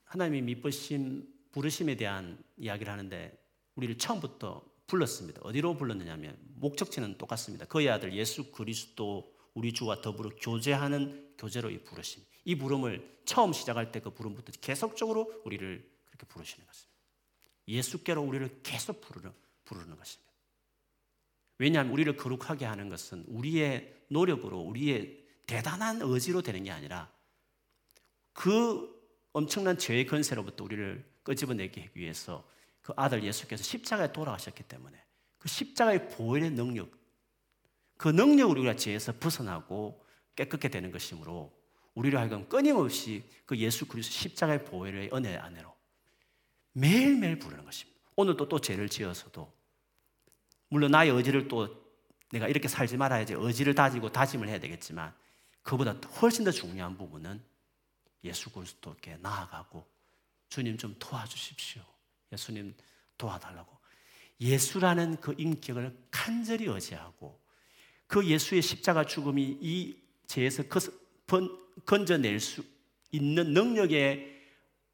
하나님이 0.03 0.41
미쁘심 0.41 1.27
부르심에 1.51 1.95
대한 1.95 2.43
이야기를 2.57 2.91
하는데 2.91 3.37
우리를 3.75 3.97
처음부터 3.97 4.63
불렀습니다. 4.87 5.41
어디로 5.43 5.77
불렀느냐면 5.77 6.37
목적지는 6.55 7.17
똑같습니다. 7.17 7.65
그의 7.65 7.89
아들 7.89 8.13
예수 8.13 8.51
그리스도 8.51 9.33
우리 9.53 9.73
주와 9.73 10.01
더불어 10.01 10.31
교제하는 10.41 11.33
교제로 11.37 11.69
이 11.69 11.83
부르심. 11.83 12.23
이 12.45 12.55
부름을 12.55 13.21
처음 13.25 13.53
시작할 13.53 13.91
때 13.91 13.99
그 13.99 14.09
부름부터 14.09 14.51
계속적으로 14.61 15.41
우리를 15.45 15.89
그렇게 16.05 16.25
부르시는 16.27 16.65
것입니다. 16.65 16.99
예수께로 17.67 18.21
우리를 18.23 18.61
계속 18.63 19.01
부르는, 19.01 19.31
부르는 19.65 19.95
것입니다. 19.95 20.33
왜냐하면 21.59 21.93
우리를 21.93 22.15
거룩하게 22.15 22.65
하는 22.65 22.89
것은 22.89 23.25
우리의 23.27 23.93
노력으로 24.09 24.59
우리의 24.59 25.18
대단한 25.49 25.99
의지로 26.03 26.43
되는 26.43 26.63
게 26.63 26.69
아니라 26.69 27.11
그 28.33 28.87
엄청난 29.33 29.79
죄의 29.79 30.05
건세로부터 30.05 30.63
우리를 30.63 31.03
끄집어내기 31.23 31.89
위해서 31.95 32.47
그 32.83 32.93
아들 32.95 33.23
예수께서 33.23 33.63
십자가에 33.63 34.11
돌아가셨기 34.13 34.61
때문에 34.61 35.03
그 35.39 35.47
십자가의 35.47 36.09
보혈의 36.09 36.51
능력, 36.51 36.91
그 37.97 38.09
능력으로 38.09 38.61
우리가 38.61 38.75
죄에서 38.75 39.13
벗어나고 39.19 40.05
깨끗게 40.35 40.69
되는 40.69 40.91
것이므로 40.91 41.51
우리를 41.95 42.17
하여금 42.19 42.47
끊임없이 42.47 43.23
그 43.47 43.57
예수 43.57 43.87
그리스도 43.87 44.13
십자가의 44.13 44.65
보혈의 44.65 45.09
은혜 45.13 45.35
안에로 45.35 45.75
매일매일 46.73 47.39
부르는 47.39 47.65
것입니다. 47.65 47.99
오늘도 48.15 48.49
또 48.49 48.61
죄를 48.61 48.87
지어서도 48.87 49.51
물론 50.67 50.91
나의 50.91 51.09
의지를 51.09 51.47
또 51.47 51.75
내가 52.31 52.47
이렇게 52.47 52.67
살지 52.67 52.97
말아야지 52.97 53.33
의지를 53.33 53.73
다지고 53.73 54.11
다짐을 54.11 54.47
해야 54.47 54.59
되겠지만 54.59 55.11
그보다 55.61 55.93
훨씬 56.21 56.43
더 56.43 56.51
중요한 56.51 56.97
부분은 56.97 57.43
예수 58.23 58.49
그리스도께 58.51 59.17
나아가고 59.17 59.87
주님 60.49 60.77
좀 60.77 60.95
도와주십시오. 60.99 61.83
예수님 62.31 62.75
도와달라고. 63.17 63.77
예수라는 64.41 65.19
그 65.19 65.35
인격을 65.37 66.07
간절히 66.09 66.65
의지하고 66.65 67.39
그 68.07 68.25
예수의 68.25 68.61
십자가 68.61 69.05
죽음이 69.05 69.57
이 69.61 70.01
죄에서 70.27 70.63
건져낼 71.85 72.39
수 72.39 72.63
있는 73.11 73.53
능력의 73.53 74.39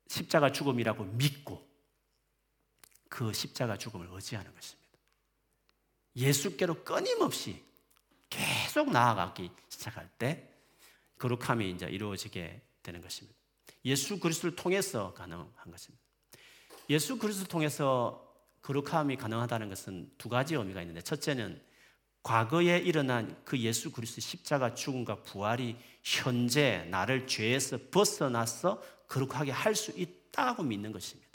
십자가 0.08 0.51
죽음이라고 0.51 1.04
믿고 1.04 1.65
그 3.10 3.32
십자가 3.34 3.78
죽음을 3.78 4.08
의지하는 4.12 4.54
것입니다. 4.54 4.91
예수께로 6.15 6.84
끊임없이 6.84 7.63
계속 8.30 8.91
나아가기 8.91 9.51
시작할 9.69 10.10
때 10.17 10.54
거룩함이 11.17 11.71
이제 11.71 11.86
이루어지게 11.88 12.62
되는 12.84 13.01
것입니다. 13.01 13.38
예수 13.86 14.19
그리스도를 14.19 14.56
통해서 14.56 15.13
가능한 15.13 15.71
것입니다. 15.71 16.04
예수 16.89 17.17
그리스도를 17.17 17.47
통해서 17.47 18.21
거룩함이 18.62 19.17
가능하다는 19.17 19.69
것은 19.69 20.12
두 20.17 20.30
가지 20.30 20.56
의미가 20.56 20.82
있는데 20.82 21.01
첫째는 21.01 21.62
과거에 22.23 22.80
일어난 22.80 23.39
그 23.45 23.60
예수 23.60 23.91
그리스도 23.91 24.21
십자가 24.21 24.73
죽음과 24.73 25.21
부활이 25.21 25.78
현재 26.04 26.88
나를 26.89 27.28
죄에서 27.28 27.78
벗어나서 27.91 28.82
거룩하게 29.08 29.51
할 29.51 29.75
수 29.75 29.91
있다고 29.91 30.63
믿는 30.63 30.91
것입니다. 30.91 31.25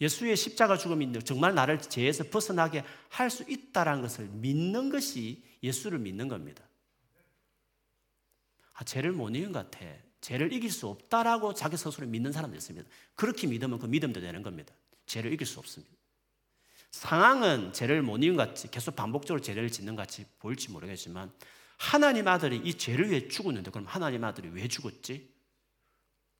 예수의 0.00 0.34
십자가 0.34 0.78
죽음이 0.78 1.12
정말 1.24 1.54
나를 1.54 1.78
죄에서 1.78 2.24
벗어나게 2.24 2.82
할 3.10 3.28
수 3.28 3.44
있다라는 3.46 4.00
것을 4.00 4.28
믿는 4.28 4.88
것이 4.88 5.44
예수를 5.62 5.98
믿는 5.98 6.28
겁니다. 6.28 6.64
아, 8.80 8.84
죄를 8.84 9.12
못 9.12 9.28
이긴 9.28 9.52
것 9.52 9.70
같아. 9.70 9.86
죄를 10.22 10.54
이길 10.54 10.70
수 10.70 10.86
없다라고 10.86 11.52
자기 11.52 11.76
스스로 11.76 12.06
믿는 12.06 12.32
사람도 12.32 12.56
있습니다. 12.56 12.88
그렇게 13.14 13.46
믿으면 13.46 13.78
그 13.78 13.84
믿음도 13.84 14.22
되는 14.22 14.42
겁니다. 14.42 14.74
죄를 15.04 15.34
이길 15.34 15.46
수 15.46 15.58
없습니다. 15.58 15.94
상황은 16.90 17.74
죄를 17.74 18.00
못 18.00 18.16
이긴 18.16 18.36
것 18.36 18.48
같이 18.48 18.70
계속 18.70 18.96
반복적으로 18.96 19.42
죄를 19.42 19.70
짓는 19.70 19.96
것 19.96 20.02
같이 20.02 20.24
보일지 20.38 20.70
모르겠지만 20.70 21.30
하나님 21.76 22.26
아들이 22.26 22.56
이 22.56 22.72
죄를 22.72 23.10
위해 23.10 23.28
죽었는데 23.28 23.70
그럼 23.70 23.86
하나님 23.86 24.24
아들이 24.24 24.48
왜 24.48 24.66
죽었지? 24.66 25.30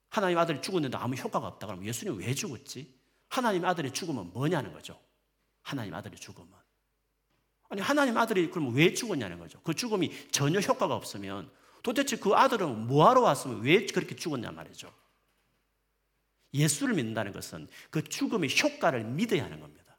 하나님 0.09 0.39
아들이 0.39 0.61
죽었는데 0.63 0.97
아무 0.97 1.13
효과가 1.13 1.45
없다 1.45 1.67
그러면 1.67 1.85
예수님 1.85 2.17
왜 2.17 2.33
죽었지? 2.33 2.91
하나님 3.29 3.65
아들이 3.65 3.91
죽으면 3.91 4.33
뭐냐는 4.33 4.73
거죠. 4.73 4.99
하나님 5.61 5.93
아들이 5.93 6.15
죽으면. 6.17 6.49
아니 7.69 7.81
하나님 7.81 8.17
아들이 8.17 8.49
그럼 8.49 8.73
왜 8.73 8.95
죽었냐는 8.95 9.37
거죠. 9.37 9.61
그 9.61 9.75
죽음이 9.75 10.11
전혀 10.31 10.59
효과가 10.59 10.95
없으면 10.95 11.60
도대체 11.83 12.17
그 12.17 12.33
아들은 12.33 12.87
뭐하러 12.87 13.21
왔으면 13.21 13.61
왜 13.61 13.85
그렇게 13.85 14.15
죽었냐 14.15 14.51
말이죠. 14.51 14.93
예수를 16.53 16.95
믿는다는 16.95 17.31
것은 17.31 17.67
그 17.89 18.03
죽음의 18.03 18.49
효과를 18.61 19.03
믿어야 19.03 19.45
하는 19.45 19.59
겁니다. 19.59 19.97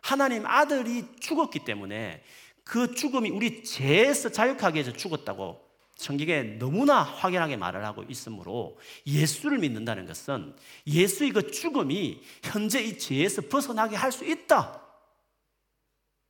하나님 0.00 0.46
아들이 0.46 1.06
죽었기 1.20 1.64
때문에 1.64 2.22
그 2.64 2.94
죽음이 2.94 3.30
우리 3.30 3.64
죄에서 3.64 4.30
자유하게 4.30 4.80
해서 4.80 4.92
죽었다고 4.92 5.72
성경에 5.96 6.42
너무나 6.58 7.02
확연하게 7.02 7.56
말을 7.56 7.84
하고 7.84 8.02
있으므로 8.08 8.78
예수를 9.06 9.58
믿는다는 9.58 10.06
것은 10.06 10.56
예수의 10.86 11.30
그 11.30 11.50
죽음이 11.50 12.20
현재 12.42 12.82
이 12.82 12.98
죄에서 12.98 13.42
벗어나게 13.42 13.96
할 13.96 14.10
수 14.12 14.24
있다. 14.24 14.80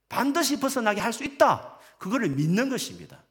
반드시 0.09 0.61
벗어나게 0.61 1.01
할 1.01 1.13
수 1.13 1.25
있다. 1.25 1.79
그거를 1.99 2.29
믿는 2.31 2.69
것입니다. 2.69 3.25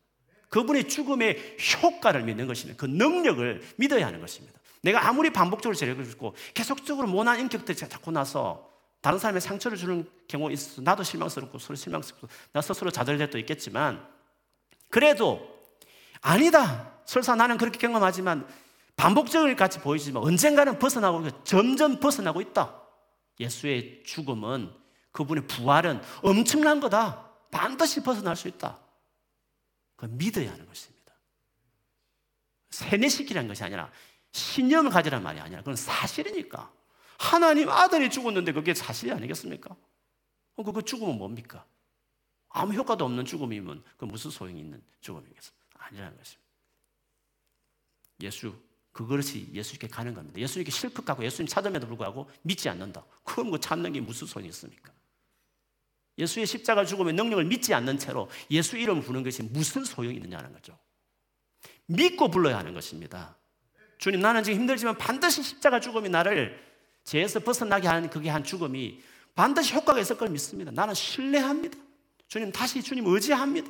그분의 0.52 0.90
죽음의 0.90 1.58
효과를 1.82 2.24
믿는 2.24 2.46
것입니다. 2.46 2.78
그 2.78 2.86
능력을 2.86 3.62
믿어야 3.78 4.06
하는 4.06 4.20
것입니다. 4.20 4.60
내가 4.84 5.08
아무리 5.08 5.32
반복적으로 5.32 5.76
죄를 5.76 6.04
짓고 6.06 6.36
계속적으로 6.54 7.08
모난 7.08 7.40
인격들이 7.40 7.78
자꾸 7.78 8.12
나서 8.12 8.70
다른 9.00 9.18
사람의 9.18 9.42
상처를 9.42 9.78
주는 9.78 10.08
경우가 10.28 10.52
있어서 10.52 10.82
나도 10.82 11.04
실망스럽고 11.04 11.58
서로 11.58 11.76
실망스럽고 11.76 12.28
나 12.52 12.62
스스로 12.62 12.92
좌절될 12.92 13.30
도 13.30 13.40
있겠지만 13.40 14.06
그래도 14.90 15.42
아니다. 16.22 16.92
설사 17.06 17.34
나는 17.36 17.58
그렇게 17.58 17.80
경험하지만 17.80 18.46
반복적일 18.98 19.56
같이 19.56 19.80
보이지만 19.80 20.22
언젠가는 20.22 20.78
벗어나고 20.78 21.44
점점 21.44 22.00
벗어나고 22.00 22.42
있다. 22.42 22.76
예수의 23.40 24.04
죽음은 24.06 24.70
그분의 25.14 25.48
부활은 25.48 26.02
엄청난 26.22 26.82
거다. 26.82 27.32
반드시 27.52 28.04
벗어날 28.04 28.36
수 28.36 28.50
있다. 28.50 28.81
그 30.02 30.08
믿어야 30.08 30.52
하는 30.52 30.66
것입니다. 30.66 31.14
세뇌시키라는 32.72 33.48
것이 33.48 33.64
아니라 33.64 33.92
신념을 34.32 34.90
가지란 34.90 35.22
말이 35.22 35.40
아니라 35.40 35.60
그건 35.60 35.76
사실이니까. 35.76 36.74
하나님 37.20 37.70
아들이 37.70 38.10
죽었는데 38.10 38.52
그게 38.52 38.74
사실이 38.74 39.12
아니겠습니까? 39.12 39.76
그 40.56 40.82
죽음은 40.82 41.20
뭡니까? 41.20 41.64
아무 42.50 42.74
효과도 42.74 43.06
없는 43.06 43.26
죽음이면 43.26 43.84
그 43.98 44.06
무슨 44.06 44.32
소용이 44.32 44.60
있는 44.60 44.82
죽음이겠습니까? 45.02 45.86
아니라는 45.86 46.18
것입니다. 46.18 46.50
예수, 48.22 48.56
그것이 48.92 49.52
예수님께 49.54 49.88
가는 49.88 50.16
겁니다. 50.16 50.40
예수님께 50.40 50.72
실컷 50.72 51.06
가고 51.06 51.24
예수님 51.24 51.48
찾음에도 51.48 51.86
불구하고 51.86 52.28
믿지 52.42 52.70
않는다. 52.70 53.06
그럼 53.24 53.52
그 53.52 53.60
찾는 53.60 53.94
게 53.94 54.02
무슨 54.02 54.26
소용이 54.26 54.50
있습니까? 54.50 54.92
예수의 56.18 56.46
십자가 56.46 56.86
죽음의 56.86 57.14
능력을 57.14 57.44
믿지 57.46 57.74
않는 57.74 57.98
채로 57.98 58.30
예수 58.50 58.78
이름을 58.78 59.02
부르는 59.02 59.24
것이 59.24 59.44
무슨 59.44 59.84
소용이 59.84 60.16
있느냐는 60.16 60.52
거죠. 60.54 60.78
믿고 61.86 62.30
불러야 62.30 62.58
하는 62.58 62.74
것입니다. 62.74 63.38
주님, 63.98 64.20
나는 64.20 64.44
지금 64.44 64.60
힘들지만 64.60 64.98
반드시 64.98 65.44
십자가 65.44 65.80
죽음이 65.80 66.10
나를 66.10 66.60
죄에서 67.04 67.40
벗어나게 67.40 67.88
하는 67.88 68.10
그게 68.10 68.30
한 68.30 68.44
죽음이 68.44 69.02
반드시 69.36 69.74
효과가 69.74 70.00
있을 70.00 70.18
걸 70.18 70.30
믿습니다. 70.30 70.72
나는 70.72 70.94
신뢰합니다. 70.94 71.78
주님, 72.28 72.52
다시 72.52 72.82
주님 72.82 73.06
의지합니다. 73.08 73.70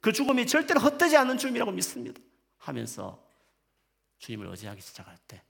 그 0.00 0.12
죽음이 0.12 0.46
절대로 0.46 0.80
헛되지 0.80 1.16
않는 1.16 1.38
죽음이라고 1.38 1.72
믿습니다. 1.72 2.20
하면서 2.58 3.22
주님을 4.18 4.46
의지하기 4.48 4.80
시작할 4.80 5.16
때 5.26 5.42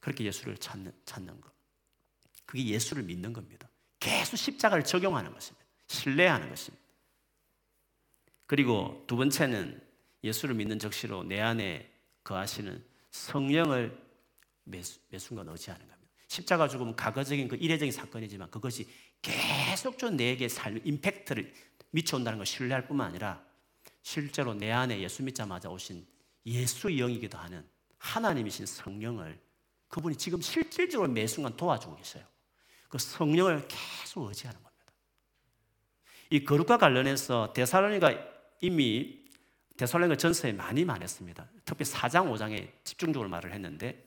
그렇게 0.00 0.24
예수를 0.24 0.56
찾는, 0.58 0.92
찾는 1.04 1.40
것. 1.40 1.52
그게 2.44 2.64
예수를 2.66 3.02
믿는 3.02 3.32
겁니다. 3.32 3.68
계속 4.00 4.36
십자가를 4.36 4.84
적용하는 4.84 5.32
것입니다. 5.32 5.64
신뢰하는 5.88 6.48
것입니다. 6.48 6.84
그리고 8.46 9.04
두 9.06 9.16
번째는 9.16 9.80
예수를 10.22 10.54
믿는 10.54 10.78
적시로 10.78 11.22
내 11.22 11.40
안에 11.40 11.90
거하시는 12.24 12.84
성령을 13.10 13.96
매순간 14.64 15.48
의지하는 15.48 15.86
겁니다. 15.88 16.12
십자가 16.28 16.68
죽음은 16.68 16.96
과거적인 16.96 17.48
그 17.48 17.56
이례적인 17.56 17.92
사건이지만 17.92 18.50
그것이 18.50 18.88
계속적으로 19.22 20.16
내게 20.16 20.48
삶 20.48 20.80
임팩트를 20.84 21.52
미쳐온다는 21.90 22.38
걸 22.38 22.46
신뢰할 22.46 22.86
뿐만 22.86 23.08
아니라 23.08 23.44
실제로 24.02 24.54
내 24.54 24.70
안에 24.70 25.00
예수 25.00 25.22
믿자마자 25.22 25.68
오신 25.68 26.06
예수의 26.44 26.98
영이기도 26.98 27.38
하는 27.38 27.66
하나님이신 27.98 28.66
성령을 28.66 29.40
그분이 29.88 30.16
지금 30.16 30.40
실질적으로 30.40 31.08
매 31.08 31.26
순간 31.26 31.56
도와주고 31.56 31.96
계셔요. 31.96 32.24
그 32.88 32.98
성령을 32.98 33.66
계속 33.68 34.28
의지하는 34.28 34.62
겁니다. 34.62 34.92
이 36.30 36.44
거룩과 36.44 36.78
관련해서 36.78 37.52
데살로니가 37.52 38.14
이미 38.60 39.24
데살로니가 39.76 40.16
전서에 40.16 40.52
많이 40.52 40.84
말했습니다. 40.84 41.46
특히 41.64 41.84
4장, 41.84 42.32
5장에 42.32 42.68
집중적으로 42.84 43.28
말을 43.28 43.52
했는데 43.52 44.04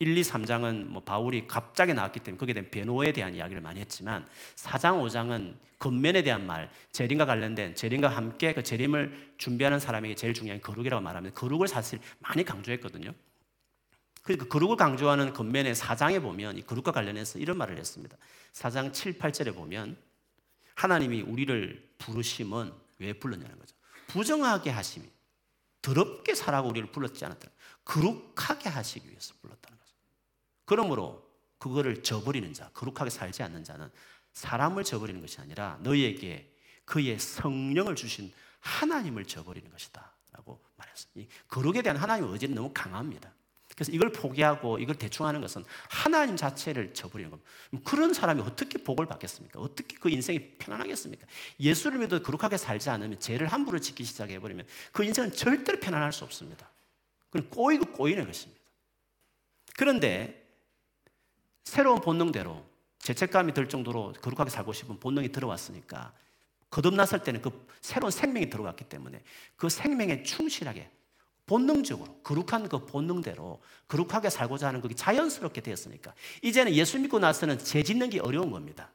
1, 0.00 0.16
2, 0.16 0.22
3장은 0.22 0.84
뭐 0.86 1.02
바울이 1.02 1.48
갑자기 1.48 1.92
나왔기 1.92 2.20
때문에 2.20 2.38
거기에 2.38 2.54
대한 2.54 2.70
변호에 2.70 3.12
대한 3.12 3.34
이야기를 3.34 3.60
많이 3.60 3.80
했지만 3.80 4.26
4장, 4.54 5.02
5장은 5.02 5.56
겉면에 5.78 6.22
대한 6.22 6.46
말, 6.46 6.70
재림과 6.92 7.26
관련된 7.26 7.74
재림과 7.74 8.08
함께 8.08 8.52
그 8.52 8.62
재림을 8.62 9.34
준비하는 9.38 9.80
사람에게 9.80 10.14
제일 10.14 10.34
중요한 10.34 10.60
거룩이라고 10.60 11.02
말하면 11.02 11.34
거룩을 11.34 11.66
사실 11.66 11.98
많이 12.20 12.44
강조했거든요. 12.44 13.12
그러니까 14.28 14.46
거룩을 14.48 14.76
강조하는 14.76 15.32
겉면의 15.32 15.74
4장에 15.74 16.20
보면 16.20 16.58
이 16.58 16.62
거룩과 16.62 16.92
관련해서 16.92 17.38
이런 17.38 17.56
말을 17.56 17.78
했습니다. 17.78 18.14
4장 18.52 18.92
7, 18.92 19.18
8절에 19.18 19.54
보면 19.54 19.96
하나님이 20.74 21.22
우리를 21.22 21.94
부르심은 21.96 22.70
왜 22.98 23.14
불렀냐는 23.14 23.58
거죠. 23.58 23.74
부정하게 24.08 24.68
하심이 24.68 25.08
더럽게 25.80 26.34
살라고 26.34 26.68
우리를 26.68 26.92
불렀지 26.92 27.24
않았다. 27.24 27.48
거룩하게 27.86 28.68
하시기 28.68 29.08
위해서 29.08 29.32
불렀다는 29.40 29.78
거죠. 29.78 29.94
그러므로 30.66 31.26
그거를 31.56 32.02
저버리는 32.02 32.52
자, 32.52 32.68
거룩하게 32.74 33.08
살지 33.08 33.42
않는 33.42 33.64
자는 33.64 33.90
사람을 34.34 34.84
저버리는 34.84 35.18
것이 35.22 35.40
아니라 35.40 35.78
너희에게 35.80 36.54
그의 36.84 37.18
성령을 37.18 37.96
주신 37.96 38.30
하나님을 38.60 39.24
저버리는 39.24 39.70
것이다. 39.70 40.12
라고 40.32 40.62
말했습니다. 40.76 41.34
거룩에 41.48 41.80
대한 41.80 41.96
하나님의 41.96 42.30
의지는 42.30 42.54
너무 42.54 42.70
강합니다. 42.74 43.32
그래서 43.78 43.92
이걸 43.92 44.10
포기하고 44.10 44.80
이걸 44.80 44.96
대충 44.96 45.24
하는 45.24 45.40
것은 45.40 45.64
하나님 45.88 46.34
자체를 46.34 46.92
저버리는 46.94 47.30
겁니다. 47.30 47.48
그런 47.84 48.12
사람이 48.12 48.40
어떻게 48.40 48.82
복을 48.82 49.06
받겠습니까? 49.06 49.60
어떻게 49.60 49.96
그 49.98 50.10
인생이 50.10 50.56
편안하겠습니까? 50.58 51.24
예수를 51.60 52.00
믿어 52.00 52.20
거룩하게 52.20 52.56
살지 52.56 52.90
않으면 52.90 53.20
죄를 53.20 53.46
함부로 53.46 53.78
짓기 53.78 54.02
시작해버리면 54.02 54.66
그 54.90 55.04
인생은 55.04 55.30
절대로 55.30 55.78
편안할 55.78 56.12
수 56.12 56.24
없습니다. 56.24 56.68
그건 57.30 57.48
꼬이고 57.50 57.92
꼬이는 57.92 58.26
것입니다. 58.26 58.60
그런데 59.76 60.44
새로운 61.62 62.00
본능대로 62.00 62.66
죄책감이 62.98 63.54
들 63.54 63.68
정도로 63.68 64.14
거룩하게 64.14 64.50
살고 64.50 64.72
싶은 64.72 64.98
본능이 64.98 65.30
들어왔으니까 65.30 66.12
거듭났을 66.70 67.22
때는 67.22 67.42
그 67.42 67.68
새로운 67.80 68.10
생명이 68.10 68.50
들어왔기 68.50 68.86
때문에 68.86 69.22
그 69.54 69.68
생명에 69.68 70.24
충실하게 70.24 70.90
본능적으로 71.48 72.20
거룩한 72.22 72.68
그 72.68 72.86
본능대로 72.86 73.60
거룩하게 73.88 74.30
살고자 74.30 74.68
하는 74.68 74.80
그게 74.80 74.94
자연스럽게 74.94 75.62
되었으니까 75.62 76.14
이제는 76.42 76.74
예수 76.74 77.00
믿고 77.00 77.18
나서는 77.18 77.58
죄 77.58 77.82
짓는 77.82 78.10
게 78.10 78.20
어려운 78.20 78.52
겁니다. 78.52 78.92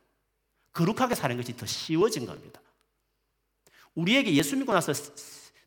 거룩하게 0.71 1.15
사는 1.15 1.35
것이 1.35 1.57
더 1.57 1.65
쉬워진 1.65 2.25
겁니다. 2.25 2.61
우리에게 3.95 4.33
예수 4.35 4.55
믿고 4.55 4.71
나서 4.71 4.93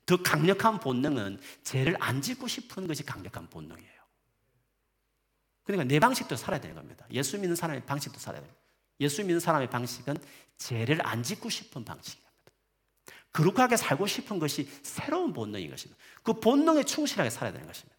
더 0.07 0.23
강력한 0.23 0.81
본능은 0.81 1.41
죄를 1.65 1.97
안 2.01 2.23
짓고 2.23 2.49
싶은 2.49 2.87
것이 2.87 3.05
강력한 3.05 3.49
본능이에요. 3.51 3.97
그러니까 5.65 5.85
내 5.89 5.99
방식도 5.99 6.37
살아야 6.37 6.61
되는 6.61 6.77
겁니다. 6.77 7.05
예수 7.11 7.39
믿는 7.39 7.57
사람의 7.57 7.85
방식도 7.85 8.19
살아야 8.19 8.41
됩니다. 8.41 8.61
예수 9.01 9.23
믿는 9.23 9.41
사람의 9.41 9.69
방식은 9.69 10.17
죄를 10.57 11.05
안 11.05 11.23
짓고 11.25 11.51
싶은 11.51 11.85
방식. 11.85 12.26
거룩하게 13.37 13.77
살고 13.77 14.07
싶은 14.07 14.39
것이 14.39 14.65
새로운 14.83 15.35
본능인 15.35 15.71
것입니다. 15.71 16.01
그 16.23 16.41
본능에 16.41 16.85
충실하게 16.85 17.29
살아야 17.29 17.53
되는 17.53 17.67
것입니다. 17.67 17.95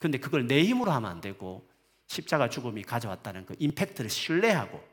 그런데 0.00 0.18
그걸 0.18 0.48
내 0.48 0.64
힘으로 0.64 0.90
하면 0.90 1.08
안 1.08 1.20
되고 1.20 1.70
십자가 2.08 2.48
죽음이 2.48 2.82
가져왔다는 2.82 3.46
그 3.46 3.54
임팩트를 3.58 4.10
신뢰하고 4.10 4.84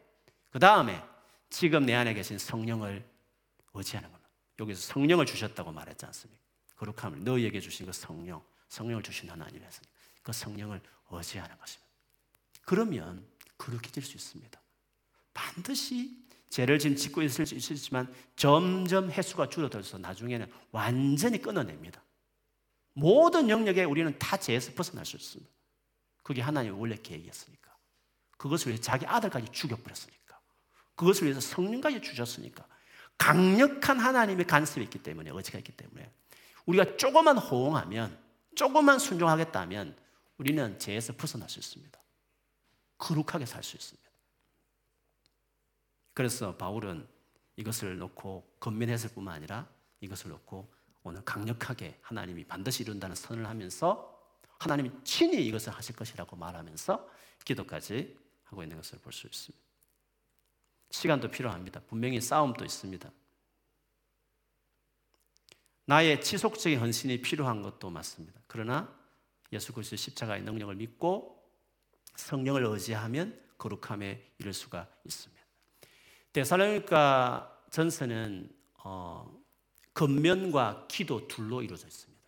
그 0.51 0.59
다음에 0.59 1.03
지금 1.49 1.85
내 1.85 1.95
안에 1.95 2.13
계신 2.13 2.37
성령을 2.37 3.03
의지하는 3.73 4.11
겁니다. 4.11 4.29
여기서 4.59 4.81
성령을 4.93 5.25
주셨다고 5.25 5.71
말했지 5.71 6.05
않습니까? 6.05 6.41
거룩함을 6.75 7.23
너희에게 7.23 7.59
주신 7.59 7.87
그 7.87 7.91
성령, 7.91 8.43
성령을 8.69 9.01
주신 9.01 9.31
하나님이 9.31 9.65
했으니까 9.65 9.91
그 10.21 10.31
성령을 10.31 10.79
의지하는 11.09 11.57
것입니다. 11.57 11.91
그러면 12.65 13.25
거룩해질 13.57 14.03
수 14.03 14.15
있습니다. 14.15 14.61
반드시 15.33 16.22
죄를 16.53 16.77
지금 16.77 16.95
짓고 16.95 17.23
있을 17.23 17.47
수 17.47 17.73
있지만 17.73 18.13
점점 18.35 19.09
횟수가 19.09 19.49
줄어들어서 19.49 19.97
나중에는 19.97 20.45
완전히 20.69 21.41
끊어냅니다. 21.41 22.03
모든 22.93 23.49
영역에 23.49 23.85
우리는 23.85 24.15
다 24.19 24.37
죄에서 24.37 24.71
벗어날 24.75 25.03
수 25.03 25.15
있습니다. 25.15 25.51
그게 26.21 26.43
하나님의 26.43 26.79
원래 26.79 26.95
계획이었으니까. 26.95 27.75
그것을 28.37 28.67
위해 28.67 28.79
자기 28.79 29.03
아들까지 29.07 29.47
죽여버렸으니까. 29.51 30.39
그것을 30.93 31.23
위해서 31.23 31.41
성령까지 31.41 32.01
주셨으니까. 32.01 32.67
강력한 33.17 33.99
하나님의 33.99 34.45
간섭이 34.45 34.83
있기 34.83 34.99
때문에, 35.01 35.31
의지가 35.33 35.57
있기 35.57 35.71
때문에. 35.71 36.07
우리가 36.67 36.97
조금만 36.97 37.39
호응하면, 37.39 38.15
조금만 38.55 38.99
순종하겠다면, 38.99 39.97
우리는 40.37 40.77
죄에서 40.77 41.13
벗어날 41.13 41.49
수 41.49 41.57
있습니다. 41.57 41.99
거룩하게 42.99 43.47
살 43.47 43.63
수 43.63 43.75
있습니다. 43.75 44.12
그래서 46.13 46.55
바울은 46.57 47.07
이것을 47.55 47.97
놓고 47.97 48.57
건면했을 48.59 49.11
뿐만 49.11 49.35
아니라 49.35 49.67
이것을 50.01 50.31
놓고 50.31 50.71
오늘 51.03 51.23
강력하게 51.25 51.99
하나님이 52.01 52.45
반드시 52.45 52.83
이룬다는 52.83 53.15
선을 53.15 53.47
하면서 53.47 54.09
하나님이 54.59 54.91
친히 55.03 55.45
이것을 55.45 55.73
하실 55.73 55.95
것이라고 55.95 56.35
말하면서 56.35 57.09
기도까지 57.45 58.17
하고 58.45 58.63
있는 58.63 58.77
것을 58.77 58.99
볼 58.99 59.11
수 59.11 59.27
있습니다. 59.27 59.63
시간도 60.91 61.31
필요합니다. 61.31 61.81
분명히 61.87 62.21
싸움도 62.21 62.63
있습니다. 62.63 63.11
나의 65.85 66.21
지속적인 66.21 66.79
헌신이 66.79 67.21
필요한 67.21 67.61
것도 67.61 67.89
맞습니다. 67.89 68.39
그러나 68.47 68.95
예수 69.51 69.73
그리스도의 69.73 69.97
십자가의 69.97 70.43
능력을 70.43 70.73
믿고 70.75 71.43
성령을 72.15 72.63
의지하면 72.65 73.41
거룩함에 73.57 74.33
이를 74.37 74.53
수가 74.53 74.87
있습니다. 75.03 75.42
데살로니가 76.33 77.65
전서는 77.69 78.49
어, 78.83 79.31
겉면과 79.93 80.87
기도 80.87 81.27
둘로 81.27 81.61
이루어져 81.61 81.87
있습니다. 81.87 82.21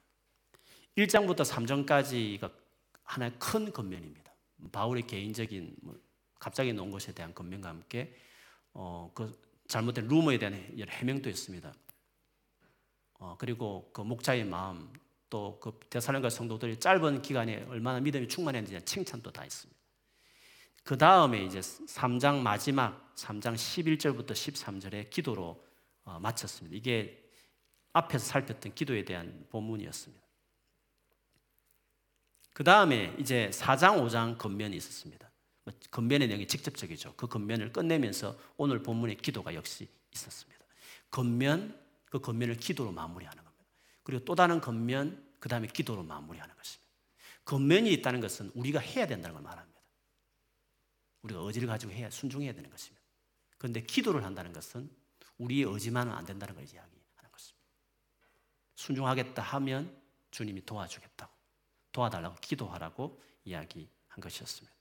1장부터 0.98 1.42
3장까지가 1.42 2.52
하나의 3.04 3.34
큰 3.38 3.72
겉면입니다. 3.72 4.32
바울의 4.72 5.08
개인적인 5.08 5.76
뭐 5.82 6.00
갑자기 6.40 6.72
놓은 6.72 6.92
것에 6.92 7.14
대한 7.14 7.34
겉면과 7.34 7.70
함께 7.70 8.16
어, 8.74 9.12
그 9.14 9.38
잘못된 9.68 10.08
루머에 10.08 10.38
대한 10.38 10.54
해명도 10.54 11.30
있습니다. 11.30 11.74
어, 13.20 13.36
그리고 13.40 13.90
그 13.92 14.02
목자의 14.02 14.46
마음 14.46 14.94
또그 15.30 15.80
데살로니가 15.90 16.30
성도들이 16.30 16.80
짧은 16.80 17.22
기간에 17.22 17.66
얼마나 17.70 18.00
믿음이 18.00 18.28
충만했는지 18.28 18.86
칭찬도 18.86 19.32
다 19.32 19.44
있습니다. 19.44 19.85
그 20.86 21.00
다음에 21.00 21.44
이제 21.44 21.62
3장 21.62 22.42
마지막 22.42 23.12
3장 23.16 23.56
11절부터 23.56 24.34
13절의 24.34 25.10
기도로 25.10 25.66
어, 26.04 26.20
마쳤습니다. 26.20 26.78
이게 26.78 27.28
앞에서 27.92 28.24
살폈던 28.24 28.76
기도에 28.76 29.04
대한 29.04 29.48
본문이었습니다. 29.50 30.24
그 32.54 32.64
다음에 32.64 33.16
이제 33.20 33.50
4장, 33.52 34.00
5장 34.00 34.38
건면이 34.38 34.78
있었습니다. 34.78 35.32
뭐 35.64 35.74
건면의 35.90 36.28
내용이 36.28 36.46
직접적이죠. 36.46 37.16
그 37.18 37.26
건면을 37.28 37.74
끝내면서 37.74 38.38
오늘 38.56 38.84
본문의 38.84 39.18
기도가 39.18 39.56
역시 39.56 39.88
있었습니다. 40.14 40.64
건면, 41.10 41.82
그 42.12 42.20
건면을 42.20 42.58
기도로 42.58 42.92
마무리하는 42.92 43.44
겁니다. 43.44 43.66
그리고 44.04 44.24
또 44.24 44.36
다른 44.36 44.62
건면, 44.62 45.26
그 45.40 45.50
다음에 45.50 45.68
기도로 45.68 46.04
마무리하는 46.04 46.56
것입니다. 46.56 46.86
건면이 47.46 47.92
있다는 47.94 48.22
것은 48.22 48.52
우리가 48.54 48.80
해야 48.80 49.08
된다는 49.08 49.34
걸 49.34 49.42
말합니다. 49.42 49.75
우리가 51.26 51.42
의지를 51.42 51.68
가지고 51.68 51.92
해야 51.92 52.10
순종해야 52.10 52.54
되는 52.54 52.70
것입니다. 52.70 53.04
그런데 53.58 53.82
기도를 53.82 54.24
한다는 54.24 54.54
것은 54.54 54.90
우리의 55.38 55.64
의지만은 55.64 56.14
안 56.14 56.26
된다는 56.26 56.56
걸 56.56 56.64
이야기하는 56.64 57.32
것입니다. 57.32 57.66
순종하겠다 58.76 59.42
하면 59.42 60.02
주님이 60.32 60.66
도와주겠다고 60.66 61.34
도와달라고 61.92 62.36
기도하라고 62.42 63.22
이야기한 63.44 63.90
것이었습니다. 64.22 64.76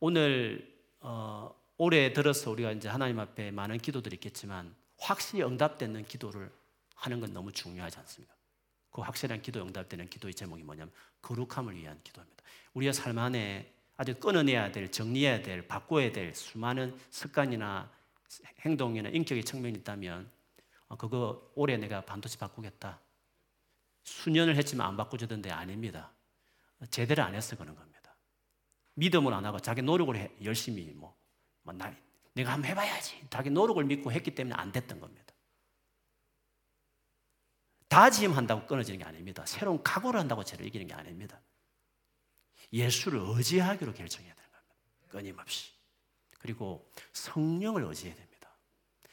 오늘 0.00 0.74
어, 1.00 1.54
올해 1.76 2.12
들어서 2.12 2.50
우리가 2.50 2.72
이제 2.72 2.88
하나님 2.88 3.18
앞에 3.20 3.50
많은 3.50 3.78
기도들이 3.78 4.16
있겠지만 4.16 4.74
확실히 4.98 5.42
응답되는 5.44 6.06
기도를 6.06 6.52
하는 6.94 7.20
건 7.20 7.32
너무 7.32 7.52
중요하지 7.52 7.98
않습니까? 7.98 8.34
그 8.90 9.02
확실한 9.02 9.42
기도 9.42 9.60
응답되는 9.62 10.08
기도의 10.08 10.34
제목이 10.34 10.62
뭐냐면 10.62 10.92
거룩함을 11.22 11.74
위한 11.76 12.00
기도입니다. 12.04 12.44
우리의 12.74 12.92
삶 12.92 13.18
안에 13.18 13.74
아주 13.96 14.14
끊어내야 14.18 14.72
될, 14.72 14.90
정리해야 14.90 15.42
될, 15.42 15.66
바꿔야 15.68 16.10
될 16.10 16.34
수많은 16.34 16.98
습관이나 17.10 17.90
행동이나 18.60 19.08
인격의 19.10 19.44
측면이 19.44 19.78
있다면 19.78 20.30
어, 20.88 20.96
그거 20.96 21.50
올해 21.54 21.76
내가 21.76 22.00
반드시 22.00 22.36
바꾸겠다. 22.38 23.00
수년을 24.02 24.56
했지만 24.56 24.88
안 24.88 24.96
바꾸지던데 24.96 25.50
아닙니다. 25.50 26.12
제대로 26.90 27.22
안 27.22 27.34
해서 27.34 27.56
그런 27.56 27.74
겁니다. 27.74 28.14
믿음을 28.94 29.32
안 29.32 29.44
하고 29.44 29.58
자기 29.60 29.82
노력을 29.82 30.14
해, 30.16 30.30
열심히 30.42 30.92
뭐, 30.94 31.16
뭐 31.62 31.72
나, 31.72 31.94
내가 32.34 32.52
한번 32.52 32.70
해봐야지. 32.70 33.26
자기 33.30 33.50
노력을 33.50 33.82
믿고 33.84 34.12
했기 34.12 34.34
때문에 34.34 34.54
안 34.54 34.72
됐던 34.72 35.00
겁니다. 35.00 35.34
다짐한다고 37.88 38.66
끊어지는 38.66 38.98
게 38.98 39.04
아닙니다. 39.04 39.46
새로운 39.46 39.82
각오를 39.82 40.18
한다고 40.18 40.42
죄를 40.42 40.66
이기는 40.66 40.86
게 40.86 40.94
아닙니다. 40.94 41.40
예수를 42.74 43.20
의지하기로 43.24 43.94
결정해야 43.94 44.34
되는 44.34 44.50
겁니다. 44.50 44.74
끊임없이. 45.08 45.70
그리고 46.40 46.90
성령을 47.12 47.84
의지해야 47.84 48.14
됩니다. 48.14 48.50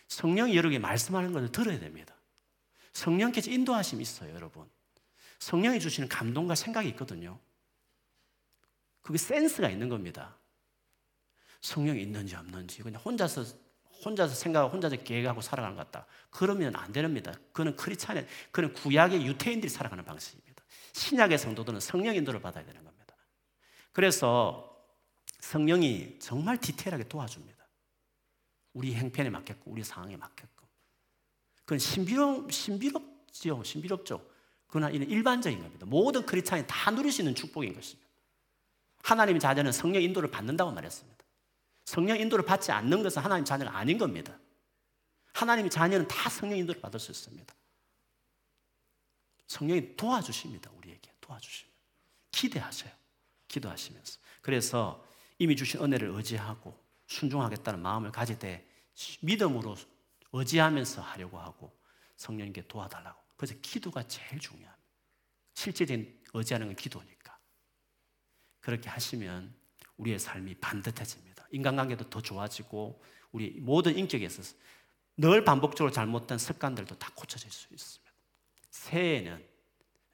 성령이 0.07 0.55
여러분에게 0.57 0.79
말씀하는 0.79 1.31
것을 1.31 1.51
들어야 1.51 1.79
됩니다. 1.79 2.13
성령께서 2.91 3.49
인도하심이 3.51 4.01
있어요, 4.01 4.33
여러분. 4.33 4.69
성령이 5.39 5.79
주시는 5.79 6.09
감동과 6.09 6.55
생각이 6.55 6.89
있거든요. 6.89 7.39
그게 9.01 9.17
센스가 9.17 9.69
있는 9.69 9.89
겁니다. 9.89 10.37
성령이 11.61 12.01
있는지 12.01 12.35
없는지 12.35 12.81
그냥 12.81 13.01
혼자서 13.01 13.45
혼자서 14.03 14.33
생각하고 14.33 14.73
혼자서 14.73 14.97
계획하고 14.97 15.41
살아가는 15.41 15.77
것 15.77 15.89
같다. 15.91 16.07
그러면 16.31 16.75
안 16.75 16.91
됩니다. 16.91 17.33
그는 17.53 17.75
크리스찬의 17.75 18.27
그는 18.51 18.73
구약의 18.73 19.25
유태인들이 19.25 19.69
살아가는 19.69 20.03
방식입니다. 20.03 20.63
신약의 20.93 21.37
성도들은 21.37 21.79
성령 21.79 22.15
인도를 22.15 22.41
받아야 22.41 22.65
되는 22.65 22.83
겁니다. 22.83 22.90
그래서 23.91 24.67
성령이 25.39 26.19
정말 26.19 26.57
디테일하게 26.57 27.07
도와줍니다. 27.07 27.67
우리 28.73 28.93
행편에 28.93 29.29
맞게끔, 29.29 29.71
우리 29.71 29.83
상황에 29.83 30.15
맞게끔. 30.15 30.67
그건 31.63 31.79
신비롭, 31.79 32.51
신비롭죠. 32.51 33.63
신비롭죠. 33.63 34.29
그러나 34.67 34.89
이는 34.89 35.09
일반적인 35.09 35.59
겁니다. 35.59 35.85
모든 35.85 36.25
크리스찬이 36.25 36.65
다 36.67 36.91
누릴 36.91 37.11
수 37.11 37.21
있는 37.21 37.35
축복인 37.35 37.73
것입니다. 37.73 38.09
하나님의 39.03 39.39
자녀는 39.39 39.71
성령 39.71 40.01
인도를 40.01 40.31
받는다고 40.31 40.71
말했습니다. 40.71 41.25
성령 41.85 42.19
인도를 42.19 42.45
받지 42.45 42.71
않는 42.71 43.03
것은 43.03 43.21
하나님 43.21 43.43
자녀가 43.43 43.77
아닌 43.77 43.97
겁니다. 43.97 44.37
하나님의 45.33 45.69
자녀는 45.69 46.07
다 46.07 46.29
성령 46.29 46.57
인도를 46.57 46.81
받을 46.81 46.99
수 46.99 47.11
있습니다. 47.11 47.53
성령이 49.47 49.97
도와주십니다. 49.97 50.71
우리에게 50.77 51.11
도와주십니다. 51.19 51.77
기대하세요. 52.31 53.00
기도하시면서. 53.51 54.19
그래서 54.41 55.05
이미 55.37 55.55
주신 55.55 55.81
은혜를 55.81 56.09
의지하고 56.09 56.79
순종하겠다는 57.07 57.79
마음을 57.81 58.11
가질 58.11 58.39
때 58.39 58.65
믿음으로 59.21 59.75
의지하면서 60.31 61.01
하려고 61.01 61.39
하고 61.39 61.77
성령님께 62.15 62.67
도와달라고. 62.67 63.19
그래서 63.35 63.55
기도가 63.61 64.07
제일 64.07 64.39
중요합니다. 64.39 64.77
실제적인 65.53 66.21
의지하는 66.33 66.67
건 66.67 66.75
기도니까. 66.75 67.37
그렇게 68.59 68.89
하시면 68.89 69.53
우리의 69.97 70.19
삶이 70.19 70.55
반듯해집니다. 70.55 71.47
인간관계도 71.51 72.09
더 72.09 72.21
좋아지고 72.21 73.03
우리 73.31 73.59
모든 73.59 73.97
인격에 73.97 74.25
있어서 74.25 74.55
늘 75.17 75.43
반복적으로 75.43 75.91
잘못된 75.91 76.37
습관들도 76.37 76.97
다 76.97 77.11
고쳐질 77.15 77.51
수 77.51 77.67
있습니다. 77.71 78.11
새해에는 78.69 79.45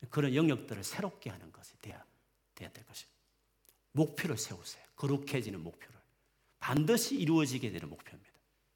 그런 0.09 0.33
영역들을 0.35 0.83
새롭게 0.83 1.29
하는 1.29 1.51
것이 1.51 1.77
돼야, 1.81 2.03
돼야 2.55 2.69
될 2.69 2.85
것입니다. 2.85 3.16
목표를 3.91 4.37
세우세요. 4.37 4.83
거룩해지는 4.95 5.61
목표를. 5.61 5.97
반드시 6.59 7.15
이루어지게 7.15 7.71
되는 7.71 7.89
목표입니다. 7.89 8.33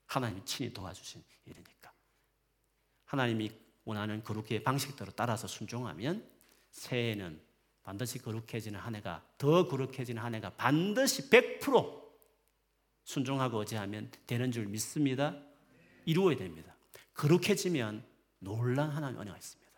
하나님이 0.07 0.45
친히 0.45 0.73
도와주신 0.73 1.23
일이니까. 1.45 1.91
하나님이 3.05 3.51
원하는 3.85 4.23
거룩의 4.23 4.63
방식대로 4.63 5.11
따라서 5.15 5.47
순종하면 5.47 6.29
새해에는 6.71 7.41
반드시 7.83 8.19
거룩해지는 8.19 8.79
한 8.79 8.95
해가 8.95 9.25
더 9.37 9.67
거룩해지는 9.67 10.21
한 10.21 10.35
해가 10.35 10.51
반드시 10.51 11.29
100% 11.29 12.01
순종하고 13.03 13.59
의지하면 13.59 14.11
되는 14.27 14.51
줄 14.51 14.67
믿습니다. 14.67 15.35
이루어야 16.05 16.37
됩니다. 16.37 16.75
거룩해지면 17.13 18.05
놀란 18.39 18.89
하나님 18.89 19.19
은혜가 19.19 19.37
있습니다. 19.37 19.71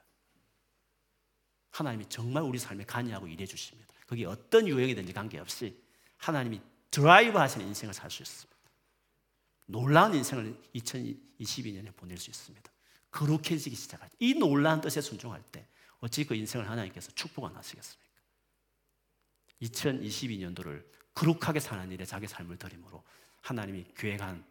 하나님이 1.71 2.07
정말 2.09 2.43
우리 2.43 2.59
삶에 2.59 2.83
관여하고 2.85 3.27
일해 3.27 3.45
주십니다. 3.45 3.92
그게 4.13 4.27
어떤 4.27 4.67
유형이든지 4.67 5.11
관계없이 5.11 5.75
하나님이 6.17 6.61
드라이브 6.91 7.35
하시는 7.39 7.65
인생을 7.65 7.95
살 7.95 8.11
수 8.11 8.21
있습니다. 8.21 8.53
놀라운 9.65 10.13
인생을 10.13 10.55
2022년에 10.75 11.95
보낼 11.95 12.17
수 12.19 12.29
있습니다. 12.29 12.71
거룩해지기 13.09 13.75
시작할 13.75 14.09
때, 14.09 14.15
이 14.19 14.35
놀라운 14.35 14.81
뜻에 14.81 15.01
순종할 15.01 15.41
때 15.51 15.67
어찌 15.99 16.25
그 16.25 16.35
인생을 16.35 16.69
하나님께서 16.69 17.11
축복 17.15 17.45
안 17.45 17.55
하시겠습니까? 17.55 18.07
2022년도를 19.63 20.85
거룩하게 21.15 21.59
사는 21.59 21.91
일에 21.91 22.05
자기 22.05 22.27
삶을 22.27 22.57
드림으로 22.57 23.03
하나님이 23.41 23.85
계획한 23.97 24.45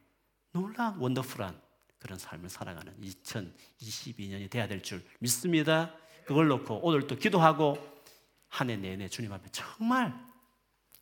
놀라운 0.50 0.98
원더풀한 0.98 1.60
그런 2.00 2.18
삶을 2.18 2.48
살아가는 2.50 3.00
2022년이 3.00 4.50
돼야 4.50 4.66
될 4.66 4.82
줄 4.82 5.04
믿습니다. 5.20 5.94
그걸 6.26 6.48
놓고 6.48 6.80
오늘 6.82 7.06
또 7.06 7.14
기도하고 7.16 7.91
한 8.52 8.68
해 8.68 8.76
내내 8.76 9.08
주님 9.08 9.32
앞에 9.32 9.48
정말 9.50 10.12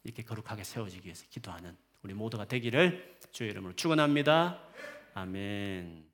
이렇게 0.04 0.22
거룩하게 0.22 0.62
세워지기 0.62 1.04
위해서 1.04 1.26
기도하는 1.30 1.76
우리 2.02 2.14
모두가 2.14 2.44
되기를 2.44 3.18
주의 3.32 3.50
이름으로 3.50 3.74
축원합니다. 3.74 4.62
아멘. 5.14 6.09